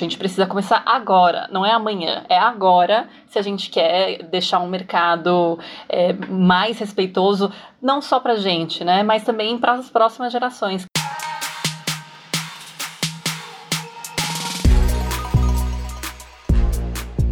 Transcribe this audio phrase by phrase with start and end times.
[0.00, 3.08] A gente precisa começar agora, não é amanhã, é agora.
[3.26, 9.02] Se a gente quer deixar um mercado é, mais respeitoso, não só para gente, né,
[9.02, 10.86] mas também para as próximas gerações.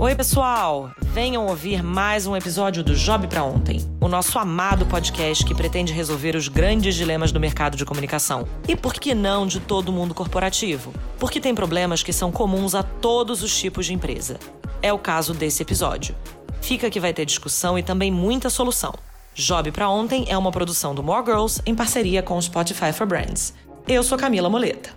[0.01, 0.93] Oi, pessoal!
[1.13, 5.93] Venham ouvir mais um episódio do Job para Ontem, o nosso amado podcast que pretende
[5.93, 8.47] resolver os grandes dilemas do mercado de comunicação.
[8.69, 10.95] E por que não de todo mundo corporativo?
[11.19, 14.39] Porque tem problemas que são comuns a todos os tipos de empresa.
[14.81, 16.15] É o caso desse episódio.
[16.61, 18.95] Fica que vai ter discussão e também muita solução.
[19.35, 23.07] Job para Ontem é uma produção do More Girls em parceria com o Spotify for
[23.07, 23.53] Brands.
[23.89, 24.91] Eu sou Camila Moleta.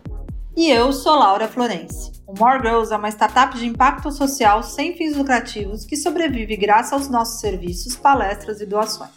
[0.55, 2.20] E eu sou Laura Florence.
[2.31, 6.93] O More Girls é uma startup de impacto social sem fins lucrativos que sobrevive graças
[6.93, 9.11] aos nossos serviços, palestras e doações.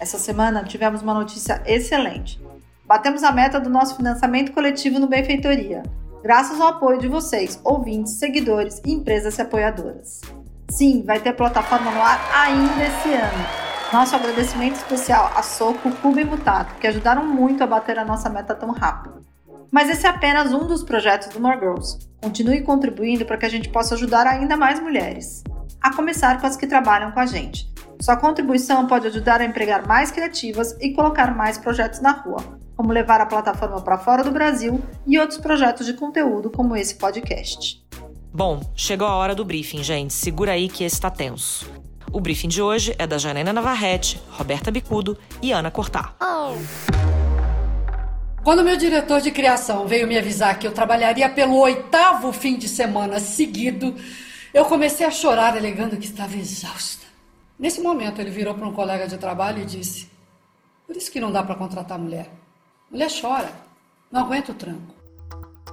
[0.00, 2.40] Essa semana tivemos uma notícia excelente.
[2.86, 5.82] Batemos a meta do nosso financiamento coletivo no Benfeitoria,
[6.22, 10.22] graças ao apoio de vocês, ouvintes, seguidores e empresas apoiadoras.
[10.70, 13.46] Sim, vai ter plataforma no ar ainda esse ano.
[13.92, 18.30] Nosso agradecimento especial a Soco, Cuba e Mutato, que ajudaram muito a bater a nossa
[18.30, 19.33] meta tão rápido.
[19.70, 21.98] Mas esse é apenas um dos projetos do More Girls.
[22.22, 25.42] Continue contribuindo para que a gente possa ajudar ainda mais mulheres,
[25.80, 27.72] a começar com as que trabalham com a gente.
[28.00, 32.92] Sua contribuição pode ajudar a empregar mais criativas e colocar mais projetos na rua, como
[32.92, 37.82] levar a plataforma para fora do Brasil e outros projetos de conteúdo como esse podcast.
[38.32, 40.12] Bom, chegou a hora do briefing, gente.
[40.12, 41.70] Segura aí que esse tá tenso.
[42.12, 46.16] O briefing de hoje é da Janaina Navarrete, Roberta Bicudo e Ana Cortar.
[46.20, 47.13] Oh.
[48.44, 52.68] Quando meu diretor de criação veio me avisar que eu trabalharia pelo oitavo fim de
[52.68, 53.96] semana seguido,
[54.52, 57.06] eu comecei a chorar, alegando que estava exausta.
[57.58, 60.10] Nesse momento, ele virou para um colega de trabalho e disse:
[60.86, 62.30] Por isso que não dá para contratar mulher.
[62.90, 63.50] Mulher chora,
[64.12, 64.94] não aguenta o tranco.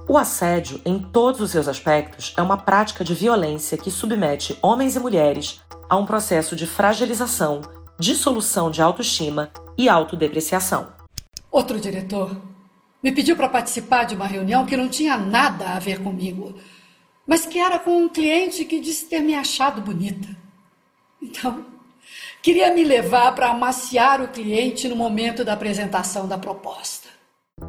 [0.08, 4.96] O assédio, em todos os seus aspectos, é uma prática de violência que submete homens
[4.96, 7.60] e mulheres a um processo de fragilização,
[7.98, 10.88] dissolução de autoestima e autodepreciação.
[11.50, 12.34] Outro diretor
[13.02, 16.54] me pediu para participar de uma reunião que não tinha nada a ver comigo,
[17.26, 20.28] mas que era com um cliente que disse ter me achado bonita.
[21.20, 21.64] Então,
[22.42, 27.08] queria me levar para amaciar o cliente no momento da apresentação da proposta.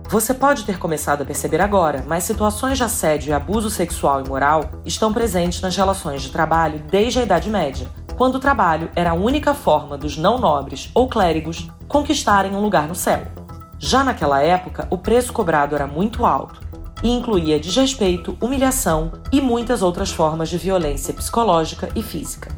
[0.10, 4.28] Você pode ter começado a perceber agora, mas situações de assédio e abuso sexual e
[4.28, 9.12] moral estão presentes nas relações de trabalho desde a Idade Média, quando o trabalho era
[9.12, 13.43] a única forma dos não nobres ou clérigos conquistarem um lugar no céu.
[13.86, 16.62] Já naquela época, o preço cobrado era muito alto
[17.04, 22.50] e incluía desrespeito, humilhação e muitas outras formas de violência psicológica e física.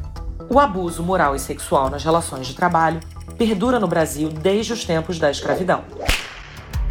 [0.48, 3.00] O abuso moral e sexual nas relações de trabalho
[3.36, 5.82] perdura no Brasil desde os tempos da escravidão.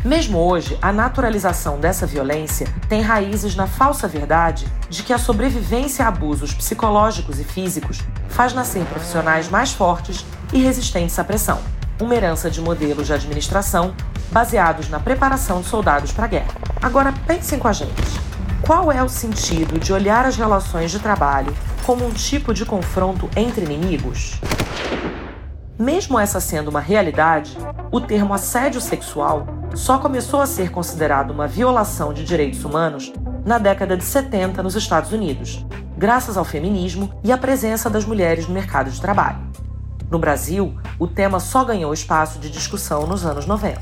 [0.03, 6.03] Mesmo hoje, a naturalização dessa violência tem raízes na falsa verdade de que a sobrevivência
[6.03, 11.57] a abusos psicológicos e físicos faz nascer profissionais mais fortes e resistentes à pressão,
[12.01, 13.95] uma herança de modelos de administração
[14.31, 16.53] baseados na preparação de soldados para a guerra.
[16.81, 18.25] Agora pensem com a gente.
[18.61, 21.55] Qual é o sentido de olhar as relações de trabalho
[21.85, 24.39] como um tipo de confronto entre inimigos?
[25.77, 27.57] Mesmo essa sendo uma realidade,
[27.91, 29.45] o termo assédio sexual
[29.75, 33.13] só começou a ser considerado uma violação de direitos humanos
[33.45, 35.65] na década de 70 nos Estados Unidos,
[35.97, 39.44] graças ao feminismo e à presença das mulheres no mercado de trabalho.
[40.09, 43.81] No Brasil, o tema só ganhou espaço de discussão nos anos 90.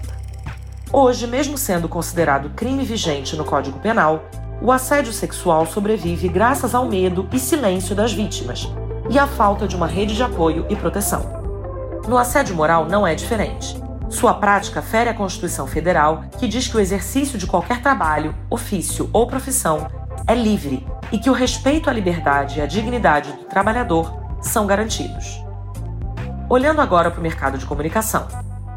[0.92, 4.24] Hoje, mesmo sendo considerado crime vigente no Código Penal,
[4.62, 8.70] o assédio sexual sobrevive graças ao medo e silêncio das vítimas
[9.10, 11.44] e à falta de uma rede de apoio e proteção.
[12.08, 13.82] No assédio moral não é diferente.
[14.10, 19.10] Sua prática fere a Constituição Federal, que diz que o exercício de qualquer trabalho, ofício
[19.12, 19.88] ou profissão
[20.28, 25.43] é livre e que o respeito à liberdade e à dignidade do trabalhador são garantidos.
[26.50, 28.28] Olhando agora para o mercado de comunicação.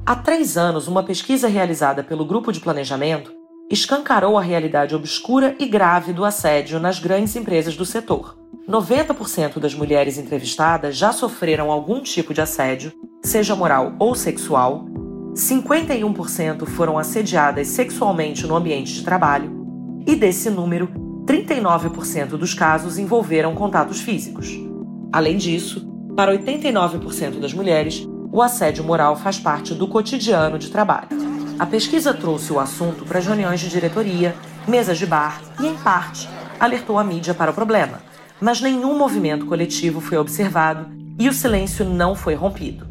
[0.05, 3.33] Há três anos, uma pesquisa realizada pelo Grupo de Planejamento
[3.69, 8.39] escancarou a realidade obscura e grave do assédio nas grandes empresas do setor.
[8.69, 12.93] 90% das mulheres entrevistadas já sofreram algum tipo de assédio,
[13.25, 14.87] seja moral ou sexual,
[15.35, 19.67] 51% foram assediadas sexualmente no ambiente de trabalho,
[20.07, 20.89] e desse número,
[21.27, 24.57] 39% dos casos envolveram contatos físicos.
[25.13, 31.09] Além disso, para 89% das mulheres, o assédio moral faz parte do cotidiano de trabalho.
[31.59, 34.35] A pesquisa trouxe o assunto para as reuniões de diretoria,
[34.67, 36.27] mesas de bar e, em parte,
[36.59, 38.01] alertou a mídia para o problema.
[38.41, 42.87] Mas nenhum movimento coletivo foi observado e o silêncio não foi rompido.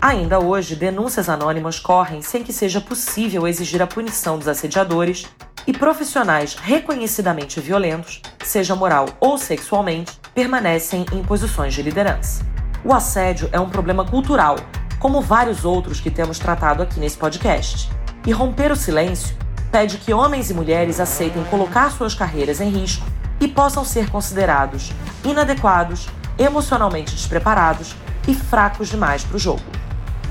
[0.00, 5.26] Ainda hoje, denúncias anônimas correm sem que seja possível exigir a punição dos assediadores
[5.66, 12.59] e profissionais reconhecidamente violentos, seja moral ou sexualmente, permanecem em posições de liderança.
[12.82, 14.56] O assédio é um problema cultural,
[14.98, 17.90] como vários outros que temos tratado aqui nesse podcast.
[18.26, 19.36] E romper o silêncio
[19.70, 23.06] pede que homens e mulheres aceitem colocar suas carreiras em risco
[23.38, 24.92] e possam ser considerados
[25.24, 27.94] inadequados, emocionalmente despreparados
[28.26, 29.62] e fracos demais para o jogo.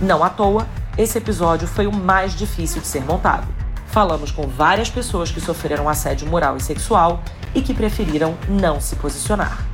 [0.02, 0.68] Não à toa,
[0.98, 3.48] esse episódio foi o mais difícil de ser montado.
[3.88, 7.22] Falamos com várias pessoas que sofreram assédio moral e sexual
[7.54, 9.69] e que preferiram não se posicionar.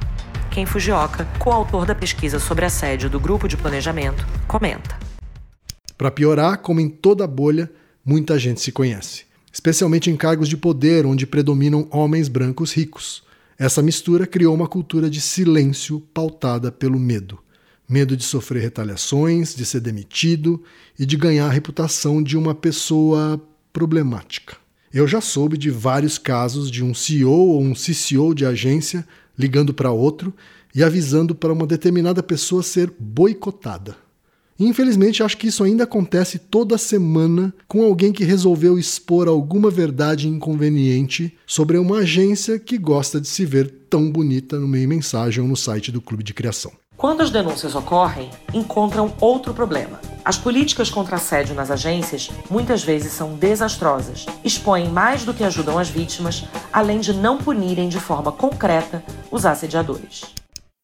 [0.55, 4.97] Ken Fujioka, coautor da pesquisa sobre assédio do grupo de planejamento, comenta.
[5.97, 7.69] Para piorar, como em toda bolha,
[8.05, 13.21] muita gente se conhece, especialmente em cargos de poder onde predominam homens brancos ricos.
[13.59, 17.37] Essa mistura criou uma cultura de silêncio pautada pelo medo.
[17.85, 20.63] Medo de sofrer retaliações, de ser demitido
[20.97, 23.41] e de ganhar a reputação de uma pessoa
[23.73, 24.55] problemática.
[24.93, 29.05] Eu já soube de vários casos de um CEO ou um CCO de agência
[29.37, 30.33] ligando para outro
[30.73, 33.95] e avisando para uma determinada pessoa ser boicotada.
[34.57, 40.29] Infelizmente, acho que isso ainda acontece toda semana com alguém que resolveu expor alguma verdade
[40.29, 45.47] inconveniente sobre uma agência que gosta de se ver tão bonita no meio mensagem ou
[45.47, 46.71] no site do clube de criação.
[47.05, 50.01] Quando as denúncias ocorrem, encontram outro problema.
[50.25, 55.77] As políticas contra assédio nas agências muitas vezes são desastrosas, expõem mais do que ajudam
[55.77, 60.23] as vítimas, além de não punirem de forma concreta os assediadores.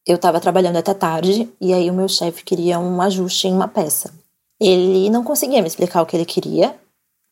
[0.05, 3.67] Eu estava trabalhando até tarde e aí o meu chefe queria um ajuste em uma
[3.67, 4.13] peça.
[4.61, 6.75] Ele não conseguia me explicar o que ele queria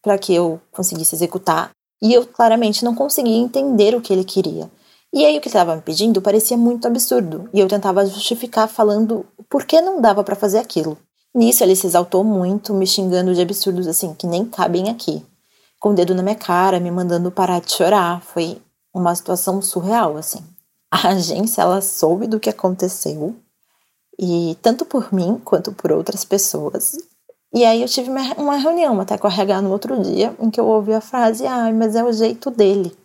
[0.01, 1.69] para que eu conseguisse executar
[2.01, 4.67] e eu claramente não conseguia entender o que ele queria.
[5.11, 8.67] E aí o que ele estava me pedindo parecia muito absurdo, e eu tentava justificar
[8.67, 10.97] falando por que não dava para fazer aquilo.
[11.33, 15.25] Nisso ele se exaltou muito, me xingando de absurdos assim que nem cabem aqui.
[15.79, 18.61] Com o dedo na minha cara, me mandando parar de chorar, foi
[18.93, 20.43] uma situação surreal assim.
[20.91, 23.35] A agência ela soube do que aconteceu
[24.19, 26.97] e tanto por mim quanto por outras pessoas.
[27.53, 30.59] E aí eu tive uma reunião até com a RH no outro dia em que
[30.59, 32.95] eu ouvi a frase: "Ah, mas é o jeito dele".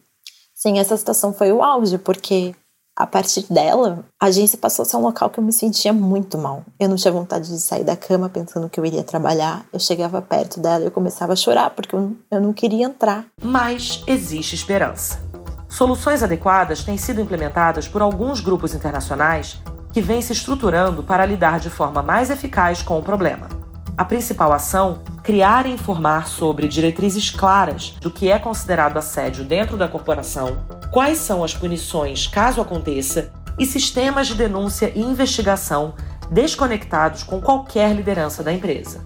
[0.66, 2.54] Sim, essa situação foi o auge, porque
[2.98, 6.38] a partir dela, a agência passou a ser um local que eu me sentia muito
[6.38, 6.62] mal.
[6.80, 9.66] Eu não tinha vontade de sair da cama pensando que eu iria trabalhar.
[9.70, 13.26] Eu chegava perto dela e eu começava a chorar porque eu, eu não queria entrar.
[13.42, 15.20] Mas existe esperança.
[15.68, 19.60] Soluções adequadas têm sido implementadas por alguns grupos internacionais
[19.92, 23.50] que vêm se estruturando para lidar de forma mais eficaz com o problema.
[23.96, 29.76] A principal ação, criar e informar sobre diretrizes claras do que é considerado assédio dentro
[29.76, 30.58] da corporação,
[30.90, 35.94] quais são as punições caso aconteça e sistemas de denúncia e investigação
[36.28, 39.04] desconectados com qualquer liderança da empresa.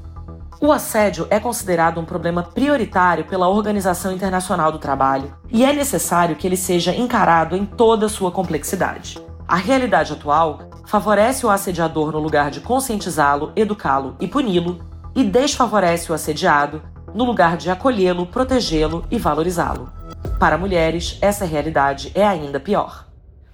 [0.58, 6.34] O assédio é considerado um problema prioritário pela Organização Internacional do Trabalho e é necessário
[6.34, 9.27] que ele seja encarado em toda a sua complexidade.
[9.48, 14.86] A realidade atual favorece o assediador no lugar de conscientizá-lo, educá-lo e puni-lo,
[15.16, 16.82] e desfavorece o assediado
[17.14, 19.90] no lugar de acolhê-lo, protegê-lo e valorizá-lo.
[20.38, 23.06] Para mulheres, essa realidade é ainda pior.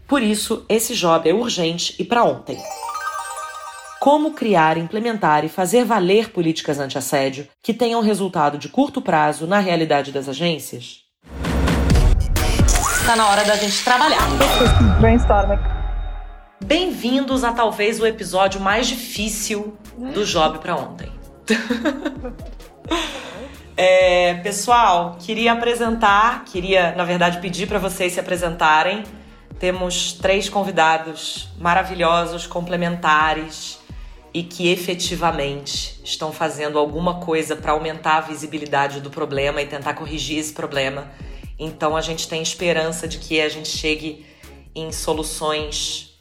[0.08, 2.58] Por isso, esse job é urgente e para ontem.
[4.00, 9.60] Como criar, implementar e fazer valer políticas anti-assédio que tenham resultado de curto prazo na
[9.60, 11.04] realidade das agências?
[13.00, 14.26] Está na hora da gente trabalhar.
[15.00, 15.83] Brainstorming.
[16.64, 21.12] Bem-vindos a talvez o episódio mais difícil do Job para ontem.
[23.76, 29.04] é, pessoal, queria apresentar, queria, na verdade, pedir para vocês se apresentarem.
[29.58, 33.78] Temos três convidados maravilhosos, complementares
[34.32, 39.92] e que efetivamente estão fazendo alguma coisa para aumentar a visibilidade do problema e tentar
[39.92, 41.12] corrigir esse problema.
[41.58, 44.24] Então a gente tem esperança de que a gente chegue
[44.74, 46.13] em soluções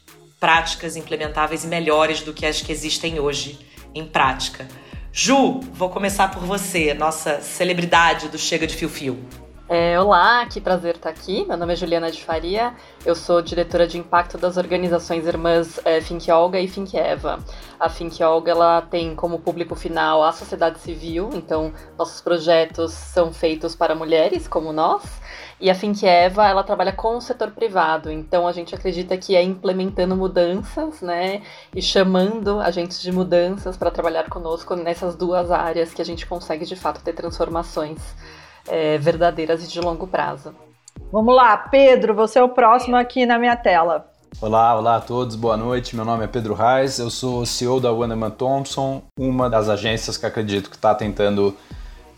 [0.44, 3.58] práticas implementáveis e melhores do que as que existem hoje
[3.94, 4.68] em prática.
[5.10, 9.18] Ju, vou começar por você, nossa celebridade do Chega de Fio Fio.
[9.66, 11.46] É, olá, que prazer estar aqui.
[11.48, 12.74] Meu nome é Juliana de Faria,
[13.06, 17.38] eu sou diretora de impacto das organizações irmãs é, Think Olga e Think Eva.
[17.80, 23.32] A Think Olga ela tem como público final a sociedade civil, então nossos projetos são
[23.32, 25.02] feitos para mulheres como nós.
[25.64, 29.42] E a Eva, ela trabalha com o setor privado, então a gente acredita que é
[29.42, 31.40] implementando mudanças, né,
[31.74, 36.66] e chamando agentes de mudanças para trabalhar conosco nessas duas áreas que a gente consegue
[36.66, 37.98] de fato ter transformações
[38.68, 40.54] é, verdadeiras e de longo prazo.
[41.10, 44.06] Vamos lá, Pedro, você é o próximo aqui na minha tela.
[44.42, 45.96] Olá, olá a todos, boa noite.
[45.96, 50.26] Meu nome é Pedro Reis, eu sou CEO da Wanderman Thompson, uma das agências que
[50.26, 51.56] acredito que está tentando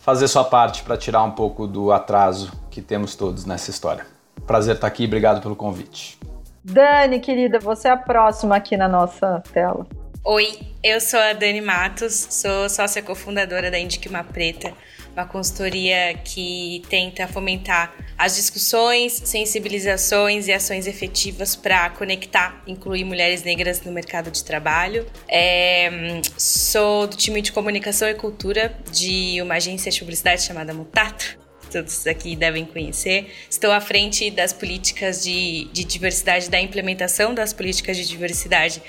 [0.07, 4.07] fazer sua parte para tirar um pouco do atraso que temos todos nessa história.
[4.47, 6.17] Prazer estar aqui, obrigado pelo convite.
[6.63, 9.85] Dani, querida, você é a próxima aqui na nossa tela.
[10.23, 14.73] Oi, eu sou a Dani Matos, sou sócia cofundadora da Indique Preta,
[15.13, 23.43] uma consultoria que tenta fomentar as discussões, sensibilizações e ações efetivas para conectar, incluir mulheres
[23.43, 25.07] negras no mercado de trabalho.
[25.29, 31.39] É, sou do time de comunicação e cultura de uma agência de publicidade chamada Mutato.
[31.71, 33.31] Todos aqui devem conhecer.
[33.51, 38.81] Estou à frente das políticas de, de diversidade, da implementação das políticas de diversidade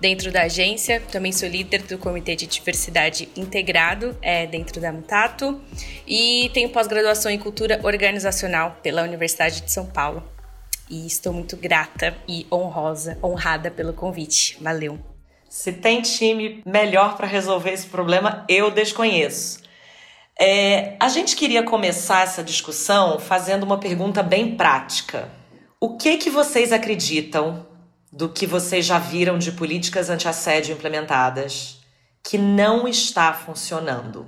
[0.00, 1.00] dentro da agência.
[1.12, 5.60] Também sou líder do Comitê de Diversidade Integrado é, dentro da Mutato
[6.06, 10.22] e tenho pós-graduação em Cultura Organizacional pela Universidade de São Paulo.
[10.88, 14.56] E estou muito grata e honrosa, honrada pelo convite.
[14.60, 14.98] Valeu.
[15.48, 19.64] Se tem time melhor para resolver esse problema, eu desconheço.
[20.38, 25.30] É, a gente queria começar essa discussão fazendo uma pergunta bem prática.
[25.80, 27.66] O que que vocês acreditam
[28.16, 31.82] do que vocês já viram de políticas anti-assédio implementadas
[32.22, 34.26] que não está funcionando?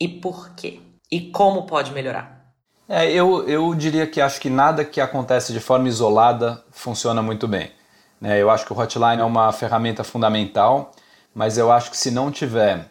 [0.00, 0.80] E por quê?
[1.12, 2.54] E como pode melhorar?
[2.88, 7.46] É, eu, eu diria que acho que nada que acontece de forma isolada funciona muito
[7.46, 7.70] bem.
[8.18, 8.40] Né?
[8.40, 10.92] Eu acho que o hotline é uma ferramenta fundamental,
[11.34, 12.86] mas eu acho que se não tiver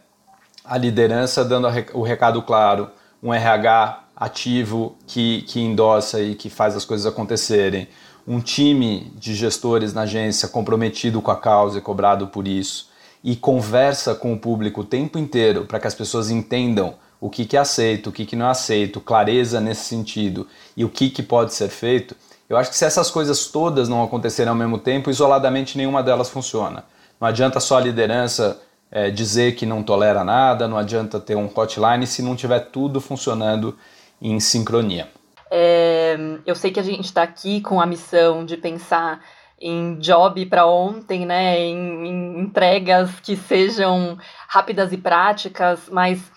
[0.64, 2.92] a liderança dando o recado claro,
[3.24, 7.88] um RH ativo que, que endossa e que faz as coisas acontecerem,
[8.28, 12.90] um time de gestores na agência comprometido com a causa e cobrado por isso
[13.24, 17.46] e conversa com o público o tempo inteiro para que as pessoas entendam o que,
[17.46, 21.10] que é aceito, o que, que não é aceito, clareza nesse sentido e o que,
[21.10, 22.16] que pode ser feito,
[22.50, 26.30] eu acho que se essas coisas todas não acontecerem ao mesmo tempo, isoladamente nenhuma delas
[26.30, 26.86] funciona.
[27.20, 31.50] Não adianta só a liderança é, dizer que não tolera nada, não adianta ter um
[31.54, 33.76] hotline se não tiver tudo funcionando
[34.22, 35.10] em sincronia.
[35.50, 39.22] É, eu sei que a gente está aqui com a missão de pensar
[39.60, 46.32] em job para ontem, né, em, em, entregas que sejam rápidas e práticas, mas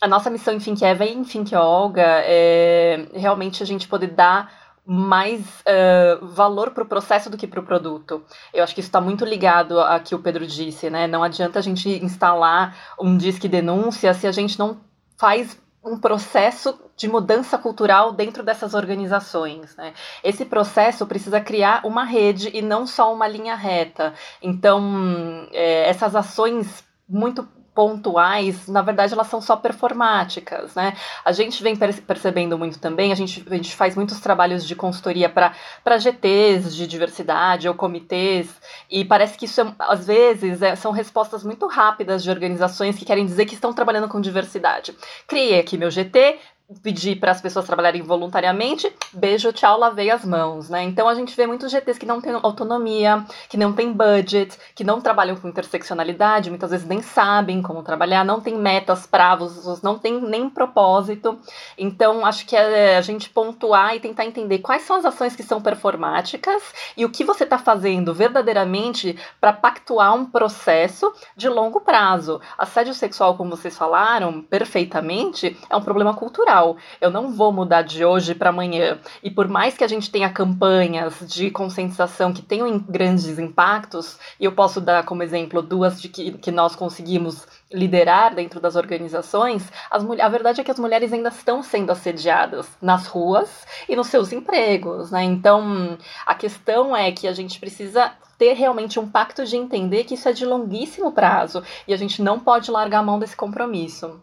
[0.00, 4.62] a nossa missão em Finkeva e em Fink Olga é realmente a gente poder dar
[4.84, 8.24] mais uh, valor para o processo do que para o produto.
[8.52, 11.06] Eu acho que isso está muito ligado a que o Pedro disse, né?
[11.06, 14.80] Não adianta a gente instalar um disque denúncia se a gente não
[15.16, 19.74] faz um processo de mudança cultural dentro dessas organizações.
[19.76, 19.92] Né?
[20.22, 24.14] Esse processo precisa criar uma rede e não só uma linha reta.
[24.40, 30.94] Então, é, essas ações muito pontuais, na verdade elas são só performáticas, né?
[31.24, 35.28] A gente vem percebendo muito também, a gente, a gente faz muitos trabalhos de consultoria
[35.28, 38.48] para GTs de diversidade ou comitês,
[38.90, 43.04] e parece que isso, é, às vezes, é, são respostas muito rápidas de organizações que
[43.04, 44.94] querem dizer que estão trabalhando com diversidade.
[45.26, 46.38] Criei aqui meu GT,
[46.82, 50.82] pedir para as pessoas trabalharem voluntariamente, beijo, tchau, lavei as mãos, né?
[50.82, 54.84] Então a gente vê muitos GTs que não têm autonomia, que não têm budget, que
[54.84, 59.98] não trabalham com interseccionalidade, muitas vezes nem sabem como trabalhar, não tem metas, prazos, não
[59.98, 61.38] tem nem propósito.
[61.76, 65.42] Então acho que é a gente pontuar e tentar entender quais são as ações que
[65.42, 66.62] são performáticas
[66.96, 72.40] e o que você está fazendo verdadeiramente para pactuar um processo de longo prazo.
[72.56, 76.61] Assédio sexual, como vocês falaram perfeitamente, é um problema cultural
[77.00, 78.98] eu não vou mudar de hoje para amanhã.
[79.22, 84.44] E por mais que a gente tenha campanhas de conscientização que tenham grandes impactos, e
[84.44, 89.70] eu posso dar como exemplo duas de que, que nós conseguimos liderar dentro das organizações,
[89.90, 94.08] as, a verdade é que as mulheres ainda estão sendo assediadas nas ruas e nos
[94.08, 95.22] seus empregos, né?
[95.24, 100.14] Então, a questão é que a gente precisa ter realmente um pacto de entender que
[100.14, 104.20] isso é de longuíssimo prazo e a gente não pode largar a mão desse compromisso.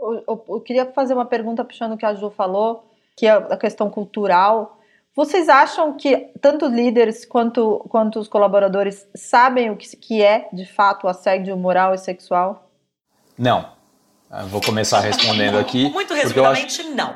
[0.00, 2.84] Eu, eu, eu, queria fazer uma pergunta puxando o que a Ju falou,
[3.16, 4.78] que é a questão cultural.
[5.14, 10.48] Vocês acham que tanto os líderes quanto, quanto os colaboradores sabem o que, que é,
[10.52, 12.70] de fato, assédio moral e sexual?
[13.36, 13.66] Não.
[14.30, 15.90] Eu vou começar respondendo aqui.
[15.90, 16.94] Muito resumidamente, acho...
[16.94, 17.14] não.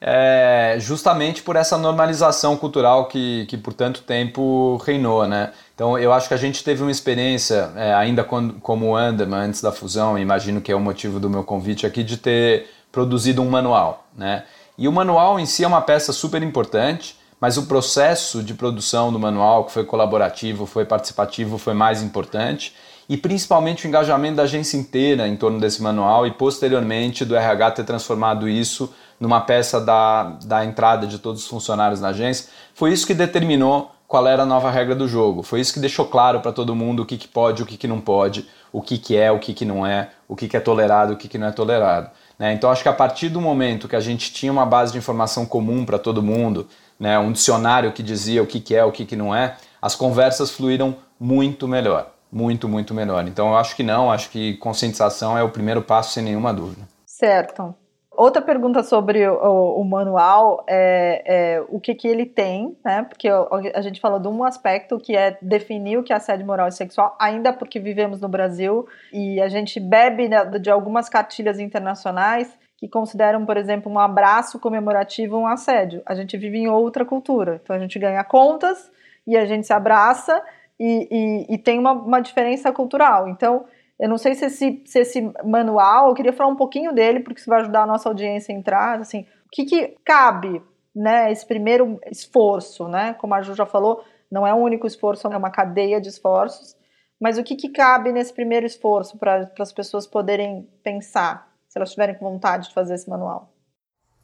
[0.00, 5.52] É, é, justamente por essa normalização cultural que, que por tanto tempo reinou, né?
[5.76, 9.60] Então, eu acho que a gente teve uma experiência, é, ainda quando, como Anderman, antes
[9.60, 13.50] da fusão, imagino que é o motivo do meu convite aqui, de ter produzido um
[13.50, 14.06] manual.
[14.16, 14.44] Né?
[14.78, 19.12] E o manual em si é uma peça super importante, mas o processo de produção
[19.12, 22.74] do manual, que foi colaborativo, foi participativo, foi mais importante.
[23.06, 27.72] E principalmente o engajamento da agência inteira em torno desse manual e posteriormente do RH
[27.72, 28.90] ter transformado isso
[29.20, 32.48] numa peça da, da entrada de todos os funcionários na agência.
[32.74, 35.42] Foi isso que determinou qual era a nova regra do jogo.
[35.42, 37.88] Foi isso que deixou claro para todo mundo o que, que pode, o que, que
[37.88, 40.60] não pode, o que, que é, o que, que não é, o que, que é
[40.60, 42.10] tolerado, o que, que não é tolerado.
[42.38, 42.52] Né?
[42.52, 45.46] Então, acho que a partir do momento que a gente tinha uma base de informação
[45.46, 49.04] comum para todo mundo, né, um dicionário que dizia o que, que é, o que,
[49.04, 52.12] que não é, as conversas fluíram muito melhor.
[52.30, 53.26] Muito, muito melhor.
[53.26, 56.82] Então, eu acho que não, acho que conscientização é o primeiro passo, sem nenhuma dúvida.
[57.06, 57.74] Certo.
[58.16, 63.02] Outra pergunta sobre o, o manual é, é, o que, que ele tem, né?
[63.02, 66.68] Porque a gente falou de um aspecto que é definir o que é assédio moral
[66.68, 70.30] e sexual, ainda porque vivemos no Brasil e a gente bebe
[70.60, 76.02] de algumas cartilhas internacionais que consideram, por exemplo, um abraço comemorativo um assédio.
[76.06, 78.90] A gente vive em outra cultura, então a gente ganha contas
[79.26, 80.42] e a gente se abraça
[80.78, 81.08] e,
[81.50, 83.28] e, e tem uma, uma diferença cultural.
[83.28, 83.64] Então
[83.98, 87.40] eu não sei se esse, se esse manual, eu queria falar um pouquinho dele, porque
[87.40, 89.00] isso vai ajudar a nossa audiência a entrar.
[89.00, 90.62] Assim, o que, que cabe,
[90.94, 93.14] né, esse primeiro esforço, né?
[93.14, 96.76] Como a Ju já falou, não é um único esforço, é uma cadeia de esforços.
[97.18, 101.90] Mas o que, que cabe nesse primeiro esforço para as pessoas poderem pensar, se elas
[101.90, 103.54] tiverem vontade de fazer esse manual?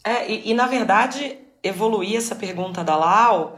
[0.04, 3.56] É, e, e na verdade, evoluir essa pergunta da Lau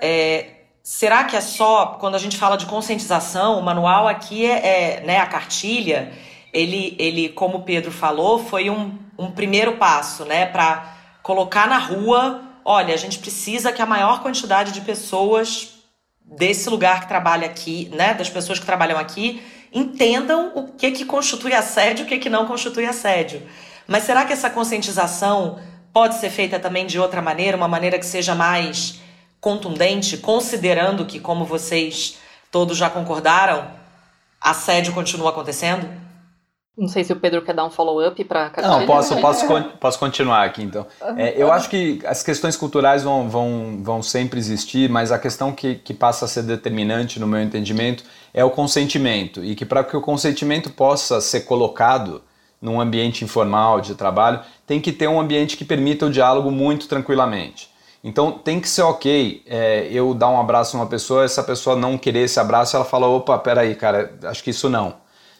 [0.00, 0.55] é,
[0.88, 3.58] Será que é só quando a gente fala de conscientização?
[3.58, 6.12] O manual aqui é, é né, a cartilha.
[6.52, 11.76] Ele, ele, como o Pedro falou, foi um, um primeiro passo, né, para colocar na
[11.76, 12.40] rua.
[12.64, 15.74] Olha, a gente precisa que a maior quantidade de pessoas
[16.24, 21.04] desse lugar que trabalha aqui, né, das pessoas que trabalham aqui, entendam o que que
[21.04, 23.42] constitui assédio e o que que não constitui assédio.
[23.88, 25.58] Mas será que essa conscientização
[25.92, 29.04] pode ser feita também de outra maneira, uma maneira que seja mais
[29.46, 32.18] contundente, considerando que, como vocês
[32.50, 33.64] todos já concordaram,
[34.40, 35.88] assédio continua acontecendo?
[36.76, 39.46] Não sei se o Pedro quer dar um follow-up para Não, posso, posso,
[39.78, 40.84] posso continuar aqui então.
[41.16, 45.52] É, eu acho que as questões culturais vão, vão, vão sempre existir, mas a questão
[45.52, 48.02] que, que passa a ser determinante, no meu entendimento,
[48.34, 49.44] é o consentimento.
[49.44, 52.20] E que para que o consentimento possa ser colocado
[52.60, 56.88] num ambiente informal de trabalho, tem que ter um ambiente que permita o diálogo muito
[56.88, 57.75] tranquilamente.
[58.06, 61.98] Então tem que ser ok é, eu dar um abraço numa pessoa, essa pessoa não
[61.98, 64.94] querer esse abraço, ela fala, opa, peraí, cara, acho que isso não.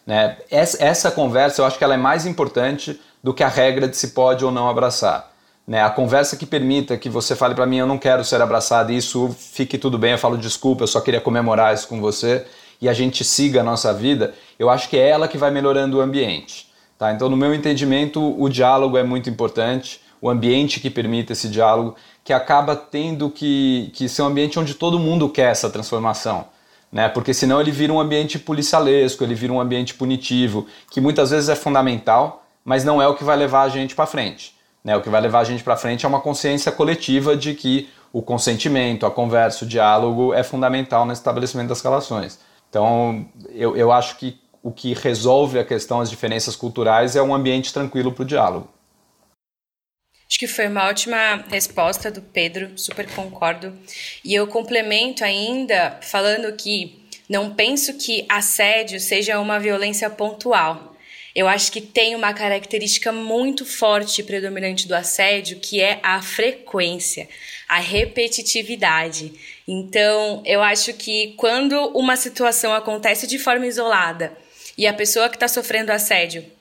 [0.05, 0.37] Né?
[0.51, 3.97] Essa, essa conversa eu acho que ela é mais importante do que a regra de
[3.97, 5.33] se pode ou não abraçar.
[5.65, 5.81] Né?
[5.81, 8.97] A conversa que permita que você fale para mim, eu não quero ser abraçado, e
[8.97, 12.45] isso fique tudo bem, eu falo desculpa, eu só queria comemorar isso com você,
[12.81, 15.99] e a gente siga a nossa vida, eu acho que é ela que vai melhorando
[15.99, 16.69] o ambiente.
[16.99, 17.13] Tá?
[17.13, 21.95] Então, no meu entendimento, o diálogo é muito importante, o ambiente que permita esse diálogo
[22.27, 26.47] que acaba tendo que, que ser um ambiente onde todo mundo quer essa transformação.
[26.91, 27.09] Né?
[27.09, 31.49] Porque senão ele vira um ambiente policialesco, ele vira um ambiente punitivo, que muitas vezes
[31.49, 34.57] é fundamental, mas não é o que vai levar a gente para frente.
[34.83, 34.97] Né?
[34.97, 38.21] O que vai levar a gente para frente é uma consciência coletiva de que o
[38.21, 42.41] consentimento, a conversa, o diálogo é fundamental no estabelecimento das relações.
[42.69, 47.33] Então, eu, eu acho que o que resolve a questão, as diferenças culturais, é um
[47.33, 48.69] ambiente tranquilo para o diálogo.
[50.29, 53.73] Acho que foi uma ótima resposta do Pedro, super concordo.
[54.25, 60.97] E eu complemento ainda falando que não penso que assédio seja uma violência pontual.
[61.35, 66.21] Eu acho que tem uma característica muito forte e predominante do assédio, que é a
[66.23, 67.29] frequência,
[67.69, 69.33] a repetitividade.
[69.69, 74.37] Então, eu acho que quando uma situação acontece de forma isolada
[74.79, 76.56] e a pessoa que está sofrendo assédio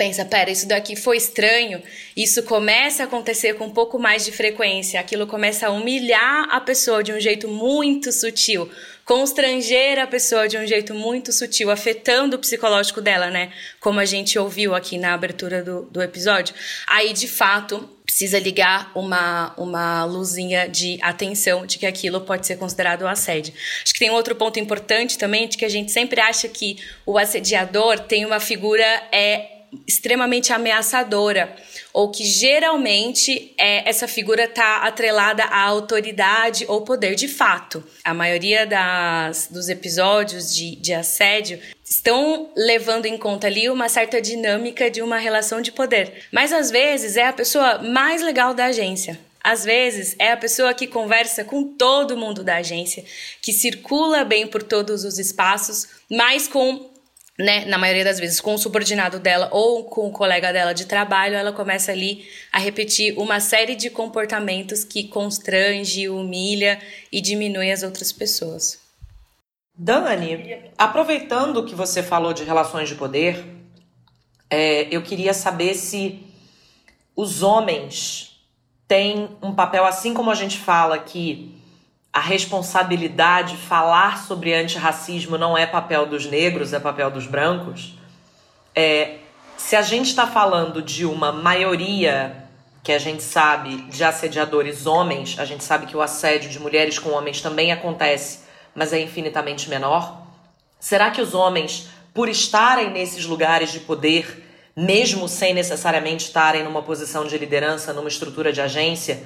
[0.00, 1.82] pensa, pera, isso daqui foi estranho,
[2.16, 6.58] isso começa a acontecer com um pouco mais de frequência, aquilo começa a humilhar a
[6.58, 8.66] pessoa de um jeito muito sutil,
[9.04, 13.52] constranger a pessoa de um jeito muito sutil, afetando o psicológico dela, né?
[13.78, 16.54] Como a gente ouviu aqui na abertura do, do episódio.
[16.86, 22.56] Aí, de fato, precisa ligar uma, uma luzinha de atenção de que aquilo pode ser
[22.56, 23.52] considerado um assédio.
[23.84, 26.78] Acho que tem um outro ponto importante também, de que a gente sempre acha que
[27.04, 31.54] o assediador tem uma figura é, extremamente ameaçadora,
[31.92, 37.82] ou que geralmente é, essa figura está atrelada à autoridade ou poder de fato.
[38.04, 44.20] A maioria das, dos episódios de, de assédio estão levando em conta ali uma certa
[44.20, 46.24] dinâmica de uma relação de poder.
[46.32, 49.18] Mas às vezes é a pessoa mais legal da agência.
[49.42, 53.04] Às vezes é a pessoa que conversa com todo mundo da agência,
[53.40, 56.90] que circula bem por todos os espaços, mas com
[57.40, 60.84] né, na maioria das vezes com o subordinado dela ou com o colega dela de
[60.84, 67.72] trabalho, ela começa ali a repetir uma série de comportamentos que constrange, humilha e diminui
[67.72, 68.78] as outras pessoas.
[69.74, 73.42] Dani, aproveitando que você falou de relações de poder,
[74.50, 76.20] é, eu queria saber se
[77.16, 78.38] os homens
[78.86, 81.59] têm um papel, assim como a gente fala que
[82.12, 87.94] a responsabilidade, falar sobre antirracismo não é papel dos negros, é papel dos brancos.
[88.74, 89.18] É,
[89.56, 92.48] se a gente está falando de uma maioria
[92.82, 96.98] que a gente sabe de assediadores homens, a gente sabe que o assédio de mulheres
[96.98, 98.40] com homens também acontece,
[98.74, 100.22] mas é infinitamente menor.
[100.80, 106.82] Será que os homens, por estarem nesses lugares de poder, mesmo sem necessariamente estarem numa
[106.82, 109.22] posição de liderança, numa estrutura de agência,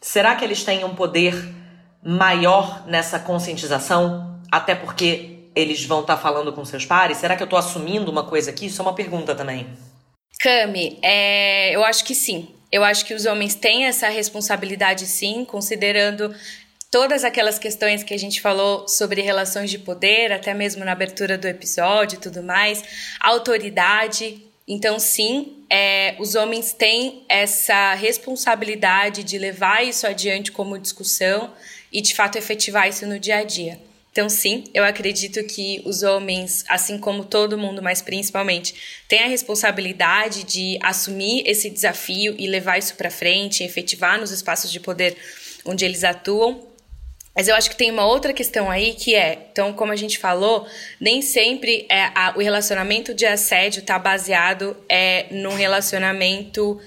[0.00, 1.34] será que eles têm um poder
[2.02, 4.40] maior nessa conscientização?
[4.50, 7.18] Até porque eles vão estar tá falando com seus pares?
[7.18, 8.66] Será que eu estou assumindo uma coisa aqui?
[8.66, 9.66] Isso é uma pergunta também.
[10.40, 12.54] Cami, é, eu acho que sim.
[12.70, 16.34] Eu acho que os homens têm essa responsabilidade sim, considerando
[16.90, 21.36] todas aquelas questões que a gente falou sobre relações de poder, até mesmo na abertura
[21.36, 22.84] do episódio e tudo mais,
[23.20, 24.42] autoridade.
[24.66, 31.52] Então, sim, é, os homens têm essa responsabilidade de levar isso adiante como discussão
[31.92, 33.78] e, de fato, efetivar isso no dia a dia.
[34.10, 38.74] Então, sim, eu acredito que os homens, assim como todo mundo, mas principalmente,
[39.06, 44.72] têm a responsabilidade de assumir esse desafio e levar isso para frente, efetivar nos espaços
[44.72, 45.16] de poder
[45.64, 46.66] onde eles atuam.
[47.32, 50.18] Mas eu acho que tem uma outra questão aí que é, então, como a gente
[50.18, 50.66] falou,
[51.00, 56.80] nem sempre é, a, o relacionamento de assédio está baseado é, num relacionamento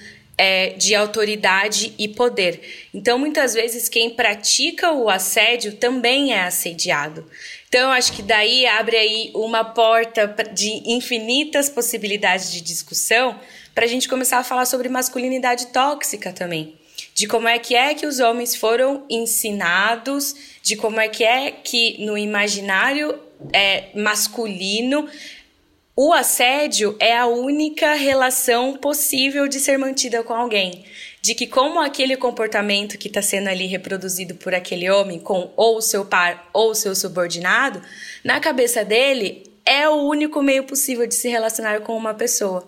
[0.44, 2.88] é, de autoridade e poder.
[2.92, 7.24] Então, muitas vezes, quem pratica o assédio também é assediado.
[7.70, 13.40] Então, acho que daí abre aí uma porta de infinitas possibilidades de discussão
[13.76, 16.76] para a gente começar a falar sobre masculinidade tóxica também.
[17.14, 21.52] De como é que é que os homens foram ensinados, de como é que é
[21.52, 23.14] que no imaginário
[23.54, 25.08] é, masculino
[25.96, 30.86] o assédio é a única relação possível de ser mantida com alguém.
[31.22, 35.82] De que, como aquele comportamento que está sendo ali reproduzido por aquele homem com ou
[35.82, 37.82] seu par ou seu subordinado,
[38.24, 42.68] na cabeça dele é o único meio possível de se relacionar com uma pessoa.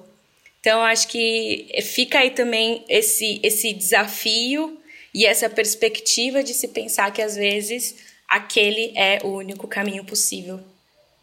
[0.60, 4.78] Então, acho que fica aí também esse, esse desafio
[5.14, 7.96] e essa perspectiva de se pensar que às vezes
[8.28, 10.60] aquele é o único caminho possível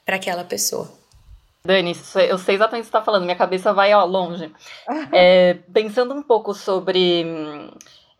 [0.04, 0.99] para aquela pessoa.
[1.62, 1.92] Dani,
[2.28, 4.50] eu sei exatamente o que você está falando, minha cabeça vai ó, longe.
[5.12, 7.24] É, pensando um pouco sobre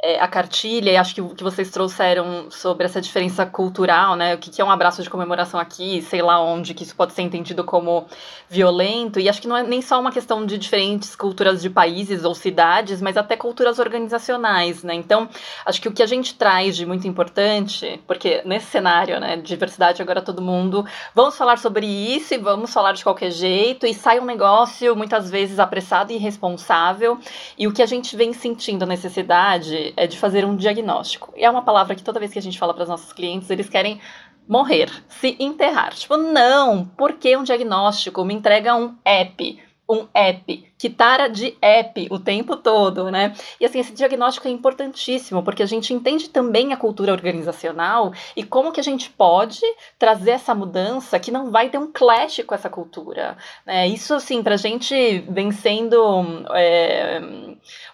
[0.03, 4.35] é, a cartilha, e acho que que vocês trouxeram sobre essa diferença cultural, né?
[4.35, 7.13] O que, que é um abraço de comemoração aqui, sei lá onde, que isso pode
[7.13, 8.07] ser entendido como
[8.49, 12.25] violento, e acho que não é nem só uma questão de diferentes culturas de países
[12.25, 14.95] ou cidades, mas até culturas organizacionais, né?
[14.95, 15.29] Então,
[15.67, 20.03] acho que o que a gente traz de muito importante, porque nesse cenário, né, diversidade
[20.03, 20.85] agora todo mundo,
[21.15, 25.31] vamos falar sobre isso e vamos falar de qualquer jeito, e sai um negócio muitas
[25.31, 27.19] vezes apressado e irresponsável,
[27.59, 31.33] e o que a gente vem sentindo a necessidade é de fazer um diagnóstico.
[31.37, 33.51] E é uma palavra que toda vez que a gente fala para os nossos clientes,
[33.51, 34.01] eles querem
[34.49, 35.95] morrer, se enterrar.
[35.95, 38.25] Tipo, não, por que um diagnóstico?
[38.25, 43.35] Me entrega um app um app, que tara de app o tempo todo, né?
[43.59, 48.45] E assim, esse diagnóstico é importantíssimo, porque a gente entende também a cultura organizacional e
[48.45, 49.61] como que a gente pode
[49.99, 53.37] trazer essa mudança que não vai ter um clash com essa cultura.
[53.67, 53.89] Né?
[53.89, 57.21] Isso, assim, para a gente vem sendo é,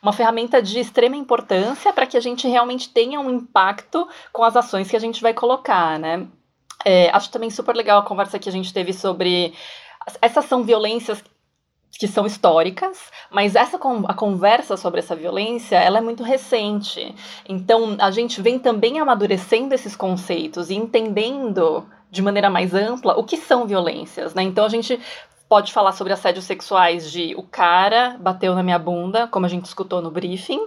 [0.02, 4.54] uma ferramenta de extrema importância para que a gente realmente tenha um impacto com as
[4.54, 6.26] ações que a gente vai colocar, né?
[6.84, 9.54] É, acho também super legal a conversa que a gente teve sobre
[10.20, 11.22] essas são violências
[11.96, 12.98] que são históricas,
[13.30, 17.14] mas essa a conversa sobre essa violência, ela é muito recente.
[17.48, 23.24] Então, a gente vem também amadurecendo esses conceitos e entendendo de maneira mais ampla o
[23.24, 24.42] que são violências, né?
[24.42, 24.98] Então a gente
[25.48, 29.64] pode falar sobre assédios sexuais de o cara bateu na minha bunda, como a gente
[29.64, 30.60] escutou no briefing,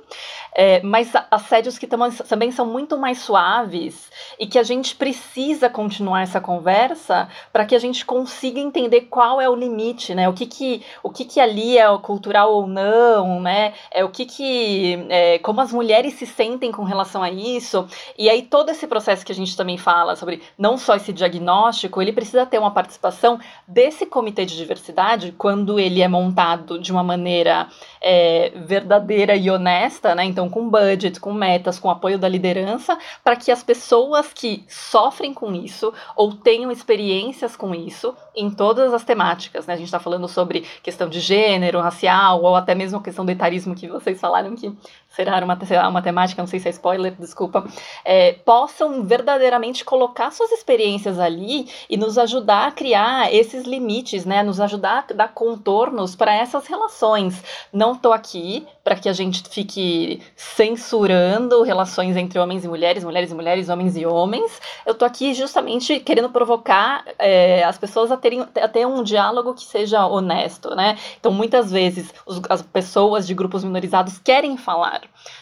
[0.56, 6.22] é, mas assédios que também são muito mais suaves e que a gente precisa continuar
[6.22, 10.30] essa conversa para que a gente consiga entender qual é o limite, né?
[10.30, 13.74] O que que, o que, que ali é cultural ou não, né?
[13.92, 17.88] É o que que, é, como as mulheres se sentem com relação a isso
[18.18, 22.02] e aí todo esse processo que a gente também fala sobre não só esse diagnóstico,
[22.02, 27.04] ele precisa ter uma participação desse comitê de diversidade, quando ele é montado de uma
[27.04, 27.68] maneira
[28.00, 30.24] é, verdadeira e honesta, né?
[30.24, 35.34] Então, com budget, com metas, com apoio da liderança, para que as pessoas que sofrem
[35.34, 39.74] com isso ou tenham experiências com isso em todas as temáticas, né?
[39.74, 43.32] A gente está falando sobre questão de gênero, racial, ou até mesmo a questão do
[43.32, 44.72] etarismo que vocês falaram que
[45.10, 45.58] será uma,
[45.90, 47.66] uma temática, não sei se é spoiler, desculpa,
[48.06, 54.44] é, possam verdadeiramente colocar suas experiências ali e nos ajudar a criar esses limites, né?
[54.44, 57.42] Nos nos ajudar a dar contornos para essas relações.
[57.72, 63.30] Não estou aqui para que a gente fique censurando relações entre homens e mulheres, mulheres
[63.30, 64.60] e mulheres, homens e homens.
[64.84, 69.54] Eu estou aqui justamente querendo provocar é, as pessoas a terem a ter um diálogo
[69.54, 70.98] que seja honesto, né?
[71.20, 75.02] Então, muitas vezes, os, as pessoas de grupos minorizados querem falar,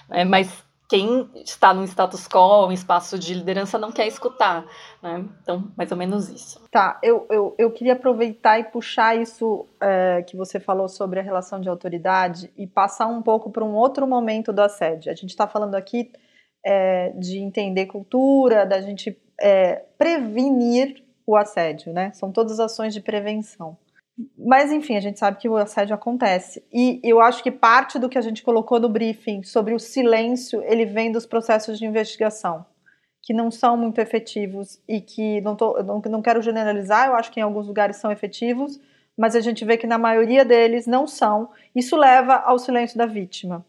[0.09, 0.25] né?
[0.25, 4.65] mas quem está no status quo, um espaço de liderança, não quer escutar.
[5.03, 5.25] Né?
[5.41, 6.63] Então, mais ou menos isso.
[6.71, 11.23] Tá, eu, eu, eu queria aproveitar e puxar isso é, que você falou sobre a
[11.23, 15.11] relação de autoridade e passar um pouco para um outro momento do assédio.
[15.11, 16.09] A gente está falando aqui
[16.65, 22.11] é, de entender cultura, da gente é, prevenir o assédio, né?
[22.13, 23.77] São todas ações de prevenção.
[24.37, 26.63] Mas, enfim, a gente sabe que o assédio acontece.
[26.73, 30.63] E eu acho que parte do que a gente colocou no briefing sobre o silêncio,
[30.63, 32.65] ele vem dos processos de investigação,
[33.21, 37.31] que não são muito efetivos e que, não, tô, não, não quero generalizar, eu acho
[37.31, 38.79] que em alguns lugares são efetivos,
[39.15, 41.51] mas a gente vê que na maioria deles não são.
[41.75, 43.63] Isso leva ao silêncio da vítima.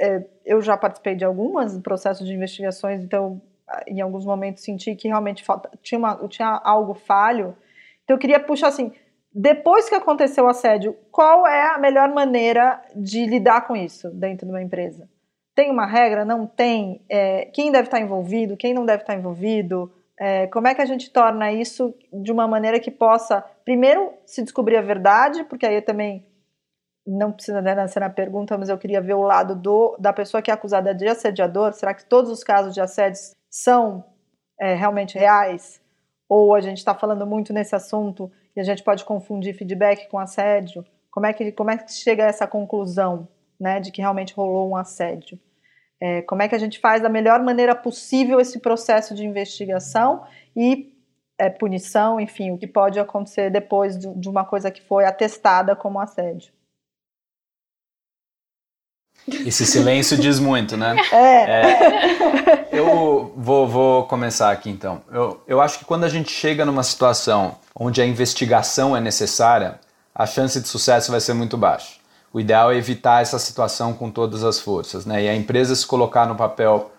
[0.00, 3.42] É, eu já participei de alguns processos de investigações, então,
[3.86, 7.56] em alguns momentos, senti que realmente falta, tinha, uma, tinha algo falho.
[8.04, 8.92] Então, eu queria puxar assim
[9.32, 14.46] depois que aconteceu o assédio, qual é a melhor maneira de lidar com isso dentro
[14.46, 15.08] de uma empresa?
[15.54, 16.24] Tem uma regra?
[16.24, 17.02] Não tem?
[17.08, 18.56] É, quem deve estar envolvido?
[18.56, 19.92] Quem não deve estar envolvido?
[20.18, 24.42] É, como é que a gente torna isso de uma maneira que possa, primeiro, se
[24.42, 26.26] descobrir a verdade, porque aí também
[27.06, 30.42] não precisa né, ser na pergunta, mas eu queria ver o lado do, da pessoa
[30.42, 31.72] que é acusada de assediador.
[31.72, 34.04] Será que todos os casos de assédio são
[34.60, 35.80] é, realmente reais?
[36.28, 40.18] Ou a gente está falando muito nesse assunto e a gente pode confundir feedback com
[40.18, 40.84] assédio.
[41.12, 44.68] Como é que, como é que chega a essa conclusão né, de que realmente rolou
[44.68, 45.38] um assédio?
[46.00, 50.24] É, como é que a gente faz da melhor maneira possível esse processo de investigação
[50.56, 50.92] e
[51.38, 55.76] é, punição, enfim, o que pode acontecer depois de, de uma coisa que foi atestada
[55.76, 56.52] como assédio?
[59.46, 60.96] Esse silêncio diz muito, né?
[61.12, 61.50] É.
[61.50, 65.02] é eu vou, vou, começar aqui então.
[65.12, 69.80] Eu, eu acho que quando a gente chega numa situação onde a investigação é necessária,
[70.14, 71.98] a chance de sucesso vai ser muito baixa.
[72.32, 75.24] O ideal é evitar essa situação com todas as forças, né?
[75.24, 76.92] E a empresa se colocar no papel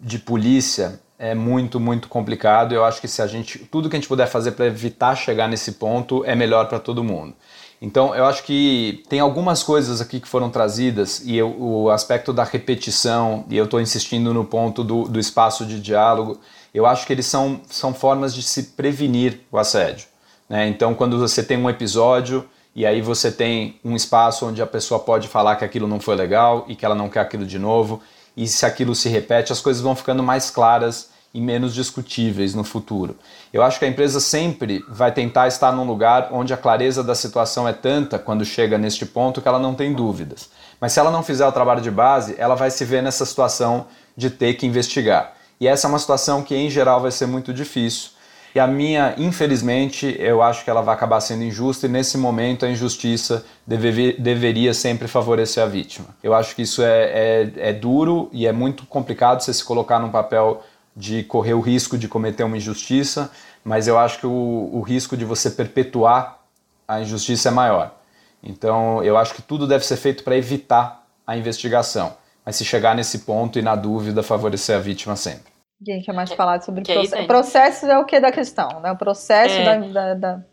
[0.00, 2.74] de polícia é muito, muito complicado.
[2.74, 5.48] Eu acho que se a gente tudo que a gente puder fazer para evitar chegar
[5.48, 7.34] nesse ponto é melhor para todo mundo.
[7.84, 12.32] Então, eu acho que tem algumas coisas aqui que foram trazidas e eu, o aspecto
[12.32, 16.40] da repetição, e eu estou insistindo no ponto do, do espaço de diálogo,
[16.72, 20.06] eu acho que eles são, são formas de se prevenir o assédio.
[20.48, 20.66] Né?
[20.66, 24.98] Então, quando você tem um episódio e aí você tem um espaço onde a pessoa
[24.98, 28.00] pode falar que aquilo não foi legal e que ela não quer aquilo de novo,
[28.34, 32.62] e se aquilo se repete, as coisas vão ficando mais claras e menos discutíveis no
[32.62, 33.16] futuro.
[33.52, 37.14] Eu acho que a empresa sempre vai tentar estar num lugar onde a clareza da
[37.14, 40.48] situação é tanta quando chega neste ponto que ela não tem dúvidas.
[40.80, 43.86] Mas se ela não fizer o trabalho de base, ela vai se ver nessa situação
[44.16, 45.32] de ter que investigar.
[45.60, 48.14] E essa é uma situação que em geral vai ser muito difícil.
[48.54, 52.64] E a minha, infelizmente, eu acho que ela vai acabar sendo injusta e nesse momento
[52.64, 56.06] a injustiça deve, deveria sempre favorecer a vítima.
[56.22, 59.98] Eu acho que isso é, é, é duro e é muito complicado você se colocar
[59.98, 60.62] num papel
[60.96, 63.30] de correr o risco de cometer uma injustiça,
[63.64, 66.38] mas eu acho que o, o risco de você perpetuar
[66.86, 67.94] a injustiça é maior.
[68.42, 72.16] Então, eu acho que tudo deve ser feito para evitar a investigação.
[72.44, 75.52] Mas se chegar nesse ponto e na dúvida, favorecer a vítima sempre.
[75.80, 77.26] Ninguém quer mais falar sobre o processo.
[77.26, 78.92] Processo é o que da questão, né?
[78.92, 79.64] O processo é.
[79.64, 80.44] da, da, da...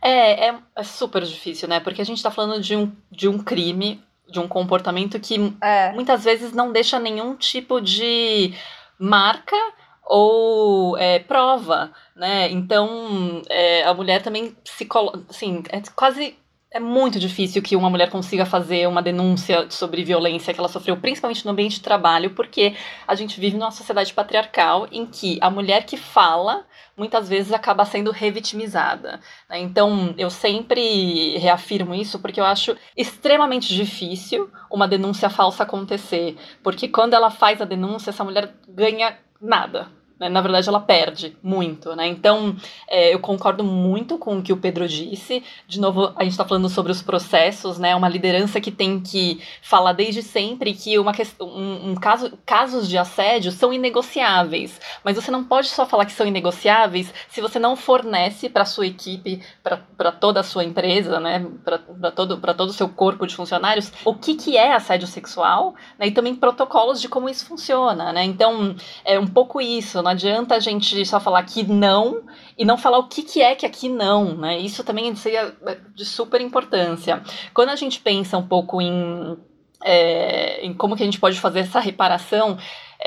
[0.00, 1.80] É, é, é, super difícil, né?
[1.80, 5.92] Porque a gente está falando de um, de um crime, de um comportamento que é.
[5.92, 8.54] muitas vezes não deixa nenhum tipo de
[8.98, 9.56] marca
[10.04, 12.50] ou é, prova, né?
[12.50, 14.86] Então é, a mulher também se
[15.28, 16.36] assim, é quase
[16.70, 20.96] é muito difícil que uma mulher consiga fazer uma denúncia sobre violência que ela sofreu,
[20.96, 22.74] principalmente no ambiente de trabalho, porque
[23.06, 27.84] a gente vive numa sociedade patriarcal em que a mulher que fala muitas vezes acaba
[27.84, 29.20] sendo revitimizada.
[29.48, 29.60] Né?
[29.60, 36.88] Então, eu sempre reafirmo isso porque eu acho extremamente difícil uma denúncia falsa acontecer, porque
[36.88, 39.95] quando ela faz a denúncia, essa mulher ganha nada.
[40.18, 40.28] Né?
[40.28, 42.06] Na verdade, ela perde muito, né?
[42.06, 42.56] Então,
[42.88, 45.42] é, eu concordo muito com o que o Pedro disse.
[45.68, 47.94] De novo, a gente está falando sobre os processos, né?
[47.94, 52.96] Uma liderança que tem que falar desde sempre que uma um, um caso, casos de
[52.96, 54.80] assédio são inegociáveis.
[55.04, 58.86] Mas você não pode só falar que são inegociáveis se você não fornece para sua
[58.86, 61.46] equipe, para toda a sua empresa, né?
[61.62, 66.06] Para todo, todo o seu corpo de funcionários, o que, que é assédio sexual, né?
[66.06, 68.24] E também protocolos de como isso funciona, né?
[68.24, 68.74] Então,
[69.04, 72.22] é um pouco isso, não adianta a gente só falar que não
[72.56, 74.56] e não falar o que, que é que aqui não, né?
[74.56, 75.52] Isso também seria
[75.96, 77.20] de super importância.
[77.52, 79.36] Quando a gente pensa um pouco em,
[79.82, 82.56] é, em como que a gente pode fazer essa reparação,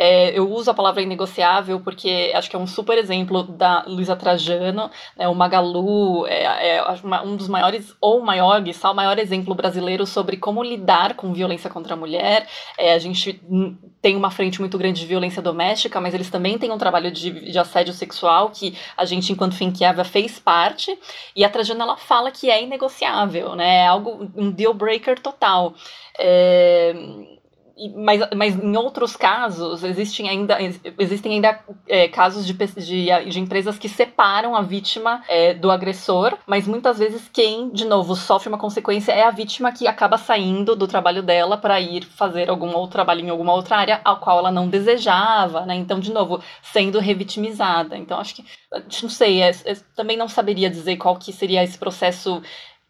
[0.02, 4.16] é, eu uso a palavra inegociável porque acho que é um super exemplo da Luísa
[4.16, 6.84] Trajano, né, o Magalu é, é,
[7.26, 11.96] um dos maiores, ou maior, o maior exemplo brasileiro sobre como lidar com violência contra
[11.96, 12.48] a mulher.
[12.78, 13.42] É, a gente
[14.02, 17.52] tem uma frente muito grande de violência doméstica, mas eles também têm um trabalho de,
[17.52, 20.98] de assédio sexual que a gente, enquanto Finkieva, fez parte.
[21.36, 25.74] E a Trajano, ela fala que é inegociável, né, é algo, um deal breaker total.
[26.18, 26.96] É,
[27.96, 30.58] mas, mas em outros casos existem ainda,
[30.98, 36.38] existem ainda é, casos de, de, de, empresas que separam a vítima é, do agressor,
[36.46, 40.76] mas muitas vezes quem, de novo, sofre uma consequência é a vítima que acaba saindo
[40.76, 44.40] do trabalho dela para ir fazer algum outro trabalho em alguma outra área ao qual
[44.40, 45.76] ela não desejava, né?
[45.76, 47.98] Então, de novo, sendo revitimizada.
[47.98, 48.46] Então, acho que,
[49.02, 52.42] não sei, é, é, também não saberia dizer qual que seria esse processo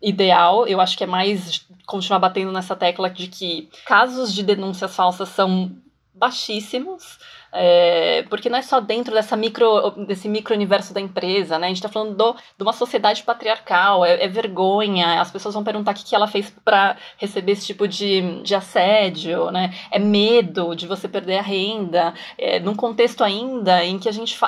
[0.02, 0.68] ideal.
[0.68, 5.30] Eu acho que é mais continuar batendo nessa tecla de que casos de denúncias falsas
[5.30, 5.72] são
[6.14, 7.20] baixíssimos.
[7.52, 11.68] É, porque não é só dentro dessa micro, desse micro-universo da empresa, né?
[11.68, 15.64] A gente está falando do, de uma sociedade patriarcal, é, é, vergonha, as pessoas vão
[15.64, 19.74] perguntar o que, que ela fez para receber esse tipo de, de assédio, né?
[19.90, 24.40] É medo de você perder a renda, é, num contexto ainda em que a gente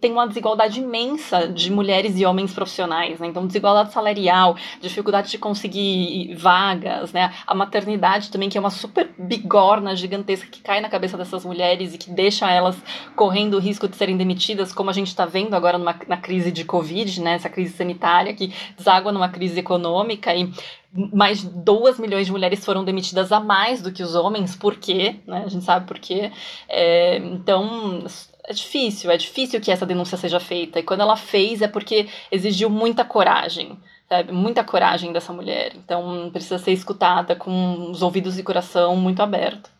[0.00, 3.28] tem uma desigualdade imensa de mulheres e homens profissionais, né?
[3.28, 7.32] Então, desigualdade salarial, dificuldade de conseguir vagas, né?
[7.46, 11.94] A maternidade também, que é uma super bigorna gigantesca que cai na cabeça dessas mulheres
[11.94, 12.76] e que deixa deixa elas
[13.14, 16.50] correndo o risco de serem demitidas, como a gente está vendo agora numa, na crise
[16.50, 20.50] de Covid, né, essa crise sanitária que deságua numa crise econômica e
[20.92, 25.16] mais 2 milhões de mulheres foram demitidas a mais do que os homens, por quê?
[25.26, 25.44] Né?
[25.44, 26.32] A gente sabe por quê.
[26.68, 28.04] É, então,
[28.44, 30.80] é difícil, é difícil que essa denúncia seja feita.
[30.80, 33.78] E quando ela fez é porque exigiu muita coragem.
[34.08, 34.32] Sabe?
[34.32, 35.74] Muita coragem dessa mulher.
[35.76, 39.70] Então, precisa ser escutada com os ouvidos e coração muito aberto.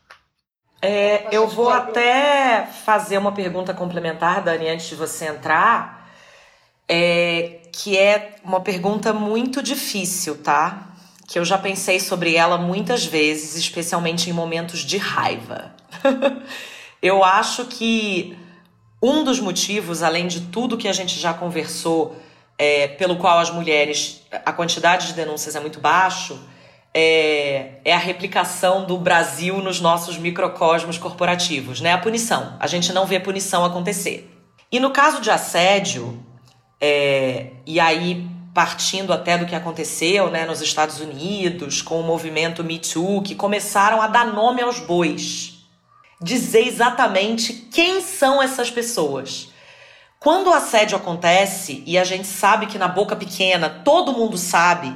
[0.82, 6.10] É, eu vou até fazer uma pergunta complementar, Dani, antes de você entrar,
[6.88, 10.88] é, que é uma pergunta muito difícil, tá?
[11.28, 15.74] Que eu já pensei sobre ela muitas vezes, especialmente em momentos de raiva.
[17.02, 18.36] eu acho que
[19.02, 22.16] um dos motivos, além de tudo que a gente já conversou,
[22.58, 26.38] é, pelo qual as mulheres, a quantidade de denúncias é muito baixo,
[26.92, 31.92] é, é, a replicação do Brasil nos nossos microcosmos corporativos, né?
[31.92, 32.56] A punição.
[32.58, 34.28] A gente não vê punição acontecer.
[34.72, 36.24] E no caso de assédio,
[36.80, 42.64] é, e aí partindo até do que aconteceu né, nos Estados Unidos, com o movimento
[42.64, 45.60] Me Too, que começaram a dar nome aos bois.
[46.20, 49.48] Dizer exatamente quem são essas pessoas.
[50.18, 54.94] Quando o assédio acontece, e a gente sabe que na boca pequena todo mundo sabe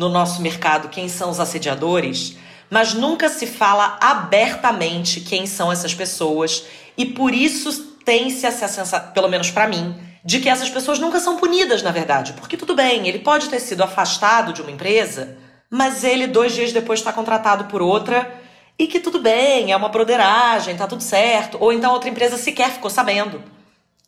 [0.00, 2.38] no nosso mercado quem são os assediadores,
[2.70, 6.64] mas nunca se fala abertamente quem são essas pessoas
[6.96, 11.20] e por isso tem-se essa sensação, pelo menos para mim, de que essas pessoas nunca
[11.20, 12.32] são punidas, na verdade.
[12.32, 15.36] Porque tudo bem, ele pode ter sido afastado de uma empresa,
[15.68, 18.40] mas ele dois dias depois está contratado por outra
[18.78, 21.58] e que tudo bem, é uma broderagem, tá tudo certo.
[21.60, 23.42] Ou então outra empresa sequer ficou sabendo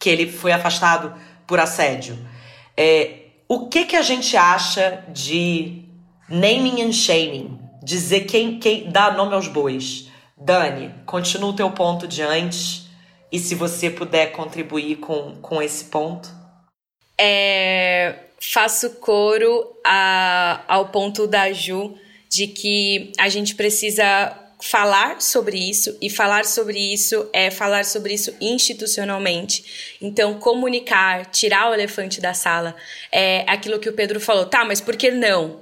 [0.01, 1.15] que ele foi afastado
[1.47, 2.19] por assédio.
[2.75, 5.82] É, o que, que a gente acha de
[6.33, 7.59] naming and shaming?
[7.83, 10.09] Dizer quem, quem dá nome aos bois.
[10.37, 12.87] Dani, continua o teu ponto de antes
[13.31, 16.29] e se você puder contribuir com, com esse ponto.
[17.21, 21.95] É, faço coro a, ao ponto da Ju
[22.29, 28.15] de que a gente precisa falar sobre isso e falar sobre isso é falar sobre
[28.15, 29.97] isso institucionalmente.
[30.01, 32.75] Então, comunicar, tirar o elefante da sala,
[33.11, 34.47] é aquilo que o Pedro falou.
[34.47, 35.62] Tá, mas por que não?